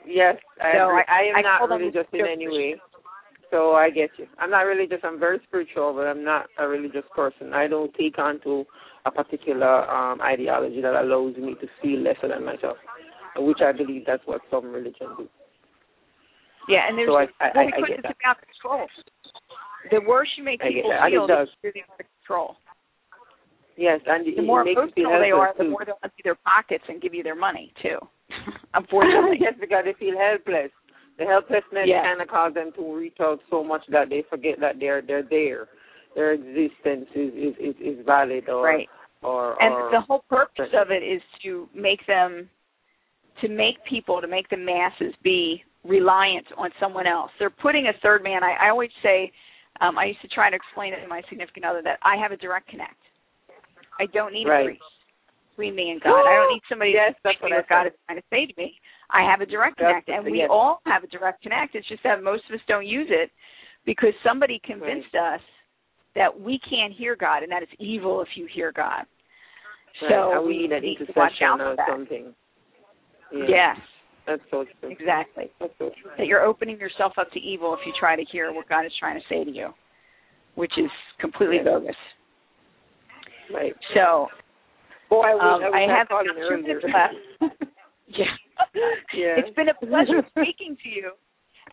Yes, 0.06 0.36
I 0.62 0.72
So 0.72 0.88
agree. 0.88 1.02
I- 1.06 1.12
I 1.12 1.38
am 1.38 1.42
not 1.42 1.68
religious 1.68 2.06
in 2.12 2.26
any 2.26 2.48
way. 2.48 2.80
So 3.50 3.72
I 3.72 3.90
get 3.90 4.10
you. 4.16 4.26
I'm 4.38 4.50
not 4.50 4.60
religious. 4.60 4.98
I'm 5.02 5.18
very 5.18 5.40
spiritual, 5.46 5.92
but 5.94 6.06
I'm 6.06 6.22
not 6.24 6.46
a 6.58 6.68
religious 6.68 7.04
person. 7.16 7.52
I 7.52 7.66
don't 7.66 7.92
take 7.94 8.18
on 8.18 8.40
to 8.44 8.64
a 9.06 9.10
particular 9.10 9.88
um 9.90 10.20
ideology 10.20 10.80
that 10.82 10.94
allows 10.94 11.36
me 11.36 11.54
to 11.60 11.66
feel 11.82 12.00
lesser 12.00 12.28
than 12.28 12.44
myself, 12.44 12.76
which 13.36 13.58
I 13.64 13.72
believe 13.72 14.04
that's 14.06 14.22
what 14.26 14.40
some 14.50 14.66
religions 14.72 15.16
do. 15.18 15.28
yeah 16.68 16.86
and 16.88 16.96
there's 16.98 17.08
So 17.08 17.16
I- 17.16 17.32
I- 17.40 17.50
I- 17.58 17.72
I 17.76 17.80
get 17.80 17.98
it's 17.98 18.02
that. 18.02 18.16
about 18.22 18.36
control 18.44 18.86
the 19.90 20.00
worse 20.06 20.28
you 20.36 20.44
make 20.44 20.60
people. 20.60 20.92
I 20.92 21.10
feel 21.10 21.26
the 21.26 21.34
does. 21.34 21.48
easier 21.64 21.72
they 21.72 21.80
are 21.80 21.96
to 21.96 22.04
control 22.04 22.56
Yes, 23.76 24.00
and 24.06 24.26
the 24.26 24.36
it 24.36 24.44
more 24.44 24.62
makes 24.62 24.76
emotional 24.76 25.18
they 25.20 25.30
are, 25.30 25.46
helpless 25.46 25.64
the 25.66 25.70
more 25.70 25.84
they'll 25.86 25.98
empty 26.04 26.20
their 26.22 26.34
pockets 26.44 26.84
and 26.88 27.00
give 27.00 27.14
you 27.14 27.22
their 27.22 27.34
money 27.34 27.72
too. 27.82 27.96
Unfortunately. 28.74 29.38
yes, 29.40 29.54
because 29.58 29.84
they 29.86 29.94
feel 29.94 30.18
helpless. 30.18 30.70
The 31.20 31.26
helplessness 31.26 31.86
Yeah. 31.86 32.02
kind 32.02 32.22
of 32.22 32.28
causes 32.28 32.54
them 32.54 32.72
to 32.72 32.96
reach 32.96 33.20
out 33.20 33.40
so 33.50 33.62
much 33.62 33.86
that 33.88 34.08
they 34.08 34.22
forget 34.22 34.58
that 34.60 34.80
they're 34.80 35.02
they're 35.02 35.22
there. 35.22 35.68
Their 36.14 36.32
existence 36.32 37.08
is 37.14 37.32
is 37.34 37.54
is, 37.58 37.76
is 37.76 38.06
valid 38.06 38.48
or 38.48 38.64
right. 38.64 38.88
or 39.22 39.62
And 39.62 39.74
or 39.74 39.90
the 39.90 40.00
whole 40.00 40.24
purpose 40.30 40.72
of 40.72 40.90
it 40.90 41.02
is 41.02 41.20
to 41.42 41.68
make 41.74 42.04
them 42.06 42.48
to 43.42 43.48
make 43.48 43.84
people, 43.84 44.20
to 44.20 44.26
make 44.28 44.48
the 44.48 44.56
masses 44.56 45.14
be 45.22 45.62
reliant 45.84 46.46
on 46.56 46.70
someone 46.80 47.06
else. 47.06 47.30
They're 47.38 47.50
putting 47.50 47.86
a 47.86 47.92
third 48.02 48.22
man. 48.22 48.42
I, 48.42 48.52
I 48.66 48.68
always 48.70 48.90
say, 49.02 49.30
um, 49.80 49.98
I 49.98 50.06
used 50.06 50.20
to 50.22 50.28
try 50.28 50.48
to 50.50 50.56
explain 50.56 50.92
it 50.94 51.00
to 51.00 51.08
my 51.08 51.22
significant 51.28 51.64
other 51.64 51.82
that 51.82 51.98
I 52.02 52.16
have 52.16 52.32
a 52.32 52.36
direct 52.36 52.68
connect. 52.68 53.00
I 53.98 54.06
don't 54.06 54.32
need 54.32 54.46
Right. 54.46 54.60
a 54.60 54.64
priest 54.64 54.82
between 55.50 55.74
me 55.74 55.90
and 55.90 56.00
God. 56.00 56.26
I 56.26 56.34
don't 56.34 56.52
need 56.52 56.62
somebody 56.68 56.92
Yes, 56.92 57.12
to 57.14 57.20
that's 57.24 57.40
what 57.42 57.68
God 57.68 57.86
is 57.86 57.92
trying 58.06 58.18
to 58.18 58.24
say 58.30 58.46
to 58.46 58.54
me. 58.56 58.80
I 59.12 59.28
have 59.28 59.40
a 59.40 59.46
direct 59.46 59.78
connect, 59.78 60.08
and 60.08 60.24
we 60.24 60.38
yes. 60.38 60.48
all 60.50 60.80
have 60.86 61.04
a 61.04 61.06
direct 61.06 61.42
connect. 61.42 61.74
It's 61.74 61.88
just 61.88 62.02
that 62.04 62.22
most 62.22 62.42
of 62.48 62.54
us 62.54 62.60
don't 62.68 62.86
use 62.86 63.08
it 63.10 63.30
because 63.86 64.12
somebody 64.24 64.60
convinced 64.64 65.14
us 65.14 65.40
that 66.14 66.28
we 66.38 66.60
can't 66.68 66.92
hear 66.92 67.16
God 67.16 67.42
and 67.42 67.52
that 67.52 67.62
it's 67.62 67.72
evil 67.78 68.20
if 68.20 68.28
you 68.34 68.46
hear 68.52 68.72
God. 68.72 69.04
Right. 70.02 70.10
So 70.10 70.42
we 70.42 70.48
we 70.48 70.68
need 70.68 70.72
an 70.72 71.06
watch 71.14 71.32
out 71.42 71.58
for 71.58 71.74
that. 71.76 71.86
something. 71.90 72.34
Yeah, 73.32 73.44
Yes, 73.48 73.76
that's 74.26 74.42
so 74.50 74.64
true. 74.80 74.90
exactly. 74.90 75.50
That's 75.60 75.72
so 75.78 75.90
true. 76.02 76.10
That 76.18 76.26
you're 76.26 76.42
opening 76.44 76.78
yourself 76.80 77.12
up 77.18 77.30
to 77.32 77.38
evil 77.38 77.74
if 77.74 77.80
you 77.86 77.92
try 77.98 78.16
to 78.16 78.24
hear 78.32 78.52
what 78.52 78.68
God 78.68 78.84
is 78.86 78.92
trying 78.98 79.20
to 79.20 79.26
say 79.28 79.44
to 79.44 79.50
you, 79.50 79.68
which 80.54 80.72
is 80.78 80.90
completely 81.20 81.56
Yes. 81.56 81.64
bogus. 81.64 81.96
Right. 83.52 83.74
So 83.94 84.28
Boy, 85.08 85.22
I, 85.22 85.34
wish, 85.34 85.42
um, 85.42 85.74
I, 85.74 85.84
I 85.84 85.98
have 85.98 86.08
called 86.08 86.26
about 86.26 86.40
in 86.40 86.48
two 86.48 86.62
minutes 86.62 86.86
left. 86.86 87.54
yeah. 89.14 89.34
It's 89.38 89.54
been 89.54 89.68
a 89.68 89.74
pleasure 89.74 90.22
speaking 90.30 90.76
to 90.82 90.88
you. 90.88 91.10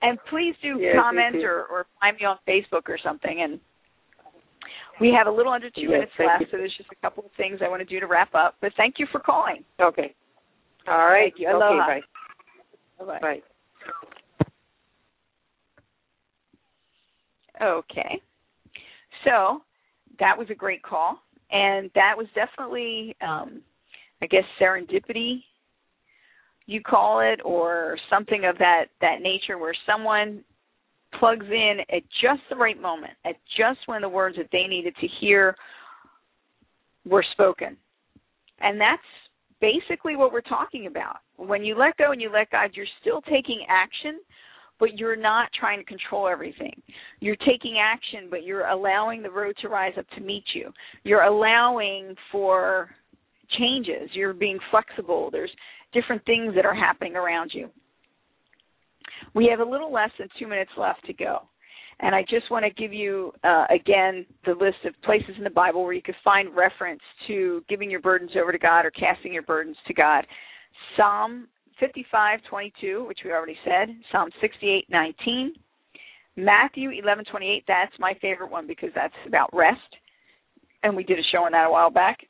And 0.02 0.20
please 0.30 0.54
do 0.62 0.78
Yes, 0.80 0.96
comment 0.96 1.44
or, 1.44 1.66
or 1.66 1.88
find 2.00 2.18
me 2.18 2.26
on 2.26 2.38
Facebook 2.48 2.88
or 2.88 3.00
something. 3.04 3.42
And 3.42 3.60
we 5.00 5.12
have 5.12 5.28
a 5.28 5.32
little 5.32 5.52
under 5.52 5.70
two 5.72 5.82
Yes, 5.82 5.92
minutes 5.92 6.12
left, 6.20 6.42
you. 6.42 6.48
so 6.52 6.58
there's 6.58 6.76
just 6.78 6.90
a 6.92 6.96
couple 7.02 7.26
of 7.26 7.32
things 7.36 7.60
I 7.64 7.70
want 7.70 7.82
to 7.82 7.86
do 7.86 8.00
to 8.00 8.06
wrap 8.06 8.34
up. 8.36 8.56
But 8.62 8.74
thank 8.78 8.96
you 9.00 9.08
for 9.12 9.20
calling. 9.20 9.64
Okay. 9.82 10.14
All 10.88 11.08
right. 11.08 11.34
Thank 11.34 11.40
you. 11.40 11.50
Aloha. 11.50 11.92
Okay, 11.92 12.02
Bye 13.00 13.06
bye. 13.06 13.20
Bye. 13.20 13.42
Okay. 17.62 18.22
So 19.26 19.62
that 20.20 20.38
was 20.38 20.48
a 20.50 20.56
great 20.56 20.84
call. 20.84 21.20
And 21.52 21.90
that 21.96 22.14
was 22.18 22.28
definitely, 22.36 23.16
um, 23.22 23.62
I 24.22 24.28
guess, 24.28 24.44
serendipity, 24.62 25.44
you 26.68 26.82
call 26.82 27.22
it, 27.22 27.40
or 27.44 27.98
something 28.10 28.46
of 28.46 28.58
that, 28.60 28.86
that 29.02 29.22
nature 29.22 29.58
where 29.58 29.74
someone 29.86 30.44
plugs 31.18 31.46
in 31.50 31.78
at 31.90 32.04
just 32.22 32.42
the 32.50 32.56
right 32.56 32.80
moment, 32.80 33.14
at 33.26 33.36
just 33.58 33.80
when 33.88 34.02
the 34.02 34.10
words 34.10 34.36
that 34.38 34.50
they 34.52 34.68
needed 34.68 34.94
to 35.00 35.08
hear 35.20 35.56
were 37.06 37.24
spoken. 37.32 37.78
And 38.60 38.80
that's 38.80 39.02
basically 39.62 40.16
what 40.16 40.34
we're 40.34 40.42
talking 40.42 40.88
about. 40.88 41.18
When 41.38 41.64
you 41.64 41.76
let 41.78 41.96
go 41.98 42.12
and 42.12 42.22
you 42.22 42.30
let 42.32 42.50
God, 42.52 42.72
you're 42.74 42.86
still 43.02 43.22
taking 43.22 43.66
action, 43.70 44.20
but 44.80 44.98
you're 44.98 45.16
not 45.16 45.50
trying 45.60 45.80
to 45.80 45.86
control 45.86 46.28
everything. 46.28 46.82
You're 47.20 47.38
taking 47.38 47.78
action, 47.82 48.28
but 48.30 48.44
you're 48.44 48.68
allowing 48.68 49.24
the 49.24 49.32
road 49.32 49.56
to 49.62 49.70
rise 49.70 49.94
up 49.98 50.06
to 50.16 50.22
meet 50.22 50.44
you. 50.54 50.72
You're 51.04 51.24
allowing 51.24 52.14
for 52.32 52.90
changes. 53.58 54.10
You're 54.14 54.34
being 54.34 54.60
flexible. 54.70 55.30
There's 55.32 55.52
different 55.94 56.24
things 56.26 56.54
that 56.56 56.66
are 56.66 56.76
happening 56.76 57.16
around 57.16 57.52
you. 57.54 57.70
We 59.34 59.48
have 59.50 59.60
a 59.60 59.70
little 59.70 59.92
less 59.92 60.12
than 60.20 60.28
two 60.40 60.48
minutes 60.48 60.72
left 60.78 61.06
to 61.06 61.14
go. 61.14 61.48
And 62.00 62.14
I 62.14 62.22
just 62.30 62.52
want 62.52 62.64
to 62.64 62.70
give 62.70 62.94
you, 62.94 63.34
uh, 63.44 63.66
again, 63.72 64.26
the 64.46 64.52
list 64.52 64.78
of 64.86 64.94
places 65.04 65.36
in 65.38 65.44
the 65.44 65.50
Bible 65.50 65.84
where 65.84 65.94
you 65.94 66.02
can 66.02 66.16
find 66.24 66.56
reference 66.56 67.02
to 67.28 67.64
giving 67.68 67.90
your 67.90 68.02
burdens 68.02 68.32
over 68.40 68.52
to 68.52 68.60
God 68.60 68.86
or 68.86 68.92
casting 68.92 69.34
your 69.34 69.42
burdens 69.44 69.78
to 69.88 69.94
God. 69.94 70.26
Psalm 70.96 71.48
55:22, 71.80 73.08
which 73.08 73.20
we 73.24 73.32
already 73.32 73.58
said. 73.66 73.96
Psalm 74.12 74.30
68:19. 74.42 75.56
Matthew 76.36 76.92
11:28. 76.92 77.66
That's 77.68 77.98
my 77.98 78.14
favorite 78.16 78.52
one 78.52 78.68
because 78.68 78.94
that's 78.94 79.16
about 79.26 79.50
rest, 79.54 79.96
and 80.84 80.96
we 80.96 81.04
did 81.04 81.18
a 81.18 81.24
show 81.24 81.46
on 81.46 81.52
that 81.54 81.66
a 81.66 81.72
while 81.72 81.90
back. 81.90 82.28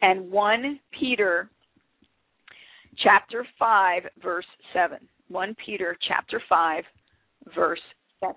And 0.00 0.30
1 0.30 0.80
Peter 0.92 1.50
chapter 3.02 3.46
5 3.58 4.02
verse 4.22 4.46
7. 4.72 4.98
1 5.28 5.56
Peter 5.64 5.96
chapter 6.06 6.40
5 6.48 6.84
verse 7.54 7.80
7. 8.20 8.34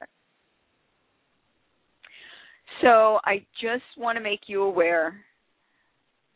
So 2.81 3.19
I 3.25 3.45
just 3.61 3.83
want 3.97 4.17
to 4.17 4.23
make 4.23 4.41
you 4.47 4.63
aware 4.63 5.15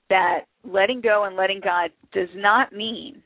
that 0.09 0.41
letting 0.63 1.01
go 1.01 1.25
and 1.25 1.35
letting 1.35 1.61
God 1.63 1.91
does 2.13 2.29
not 2.35 2.73
mean 2.73 3.21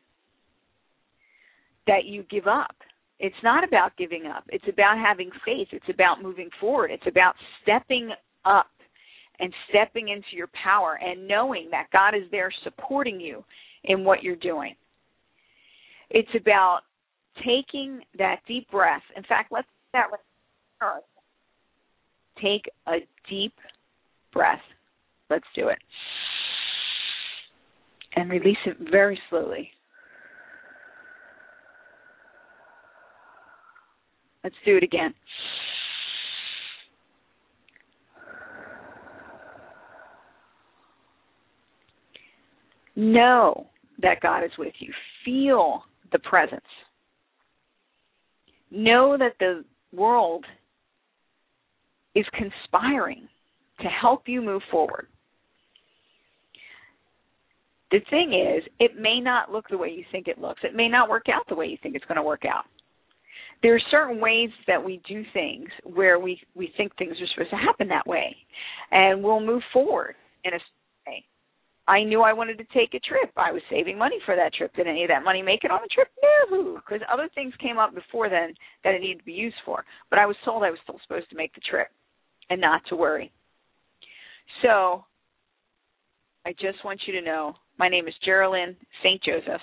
that 1.88 2.06
you 2.06 2.24
give 2.30 2.48
up. 2.48 2.76
It's 3.20 3.36
not 3.44 3.64
about 3.64 3.96
giving 3.98 4.26
up. 4.26 4.44
It's 4.50 4.68
about 4.68 4.98
having 4.98 5.30
faith. 5.46 5.70
It's 5.72 5.90
about 5.90 6.22
moving 6.22 6.50
forward. 6.60 6.92
It's 6.92 7.08
about 7.08 7.36
stepping 7.62 8.12
up 8.44 8.68
and 9.40 9.54
stepping 9.70 10.10
into 10.10 10.36
your 10.36 10.50
power 10.62 11.00
and 11.02 11.28
knowing 11.28 11.70
that 11.72 11.88
God 11.92 12.14
is 12.14 12.30
there 12.32 12.52
supporting 12.64 13.20
you 13.20 13.44
in 13.86 14.04
what 14.04 14.24
you're 14.24 14.36
doing. 14.36 14.76
It's 16.10 16.30
about 16.36 16.82
taking 17.46 18.02
that 18.18 18.38
deep 18.48 18.70
breath. 18.72 19.02
In 19.16 19.24
fact, 19.24 19.52
let's 19.52 19.68
do 19.68 20.00
that 20.00 20.12
with. 20.12 20.20
Take 22.42 22.70
a 22.88 22.98
deep 23.30 23.54
breath. 24.34 24.60
Let's 25.30 25.46
do 25.56 25.70
it. 25.70 25.80
And 28.16 28.30
release 28.30 28.58
it 28.66 28.78
very 28.92 29.20
slowly. 29.30 29.70
Let's 34.44 34.56
do 34.66 34.78
it 34.78 34.84
again. 34.84 35.14
Know 42.96 43.68
that 44.02 44.22
God 44.22 44.44
is 44.44 44.52
with 44.58 44.74
you. 44.80 44.94
Feel 45.24 45.84
the 46.16 46.30
presence. 46.30 46.62
Know 48.72 49.18
that 49.18 49.34
the 49.40 49.66
world 49.92 50.46
is 52.16 52.26
conspiring 52.34 53.28
to 53.82 53.88
help 53.90 54.22
you 54.28 54.42
move 54.42 54.62
forward. 54.72 55.08
The 57.92 58.00
thing 58.10 58.34
is, 58.34 58.64
it 58.80 59.00
may 59.00 59.20
not 59.20 59.52
look 59.52 59.66
the 59.70 59.78
way 59.78 59.90
you 59.90 60.06
think 60.12 60.28
it 60.28 60.40
looks. 60.40 60.62
It 60.64 60.76
may 60.76 60.88
not 60.88 61.10
work 61.10 61.26
out 61.34 61.44
the 61.48 61.56
way 61.56 61.68
you 61.68 61.78
think 61.84 61.96
it's 61.96 62.06
going 62.06 62.22
to 62.24 62.24
work 62.24 62.44
out. 62.46 62.66
there 63.62 63.76
are 63.76 63.82
certain 63.92 64.20
ways 64.20 64.50
that 64.68 64.84
we 64.84 65.02
do 65.08 65.24
things 65.34 65.70
where 65.84 66.20
we 66.20 66.40
we 66.56 66.72
think 66.78 66.96
things 66.98 67.16
are 67.22 67.28
supposed 67.34 67.50
to 67.52 67.56
happen 67.58 67.88
that 67.88 68.06
way, 68.06 68.36
and 68.92 69.24
we'll 69.24 69.40
move 69.40 69.64
forward 69.74 70.16
in 70.44 70.54
a. 70.54 70.60
I 71.88 72.04
knew 72.04 72.22
I 72.22 72.34
wanted 72.34 72.58
to 72.58 72.66
take 72.74 72.96
a 72.96 73.00
trip. 73.00 73.32
I 73.38 73.52
was 73.52 73.62
saving 73.70 73.98
money 73.98 74.18
for 74.26 74.36
that 74.36 74.54
trip. 74.54 74.76
Did 74.76 74.88
any 74.88 75.04
of 75.04 75.10
that 75.10 75.24
money 75.24 75.44
make 75.44 75.64
it 75.64 75.72
on 75.72 75.82
the 75.84 75.90
trip? 75.94 76.08
No, 76.52 76.76
because 76.76 77.06
other 77.12 77.30
things 77.36 77.54
came 77.62 77.78
up 77.78 77.94
before 77.94 78.28
then 78.28 78.56
that 78.84 78.96
it 78.96 79.02
needed 79.02 79.20
to 79.20 79.26
be 79.26 79.34
used 79.34 79.58
for. 79.66 79.86
But 80.10 80.18
I 80.18 80.26
was 80.26 80.36
told 80.44 80.64
I 80.64 80.72
was 80.72 80.80
still 80.84 81.00
supposed 81.04 81.30
to 81.30 81.36
make 81.36 81.54
the 81.54 81.62
trip 81.70 81.90
and 82.50 82.60
not 82.60 82.82
to 82.90 82.96
worry. 82.96 83.32
So 84.64 85.06
I 86.46 86.54
just 86.54 86.84
want 86.84 87.02
you 87.06 87.14
to 87.14 87.26
know 87.26 87.56
my 87.78 87.88
name 87.88 88.08
is 88.08 88.14
Geralyn 88.28 88.76
St. 89.04 89.22
Joseph, 89.24 89.62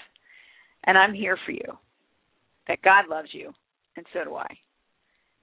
and 0.85 0.97
I'm 0.97 1.15
here 1.15 1.39
for 1.45 1.53
you. 1.53 1.79
That 2.69 2.83
God 2.83 3.09
loves 3.11 3.31
you, 3.33 3.53
and 3.97 4.07
so 4.13 4.23
do 4.25 4.37
I. 4.37 4.47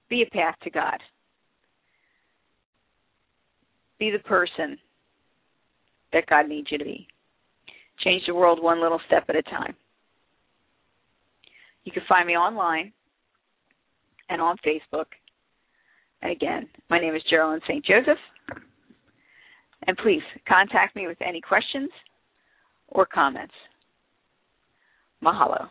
Be 0.08 0.22
a 0.22 0.34
path 0.34 0.54
to 0.62 0.70
God. 0.70 0.98
Be 3.98 4.10
the 4.10 4.18
person 4.20 4.78
that 6.12 6.26
God 6.26 6.48
needs 6.48 6.68
you 6.70 6.78
to 6.78 6.84
be. 6.84 7.06
Change 8.04 8.22
the 8.26 8.34
world 8.34 8.62
one 8.62 8.80
little 8.80 9.00
step 9.06 9.24
at 9.28 9.36
a 9.36 9.42
time. 9.42 9.74
You 11.84 11.92
can 11.92 12.02
find 12.08 12.26
me 12.26 12.34
online 12.34 12.92
and 14.28 14.40
on 14.40 14.56
Facebook. 14.66 15.06
And 16.22 16.32
again, 16.32 16.68
my 16.88 16.98
name 16.98 17.14
is 17.14 17.22
Geralyn 17.32 17.60
St. 17.66 17.84
Joseph. 17.84 18.18
And 19.86 19.96
please 19.96 20.22
contact 20.46 20.94
me 20.94 21.06
with 21.06 21.18
any 21.26 21.40
questions 21.40 21.90
or 22.88 23.06
comments. 23.06 23.54
Mahalo. 25.24 25.68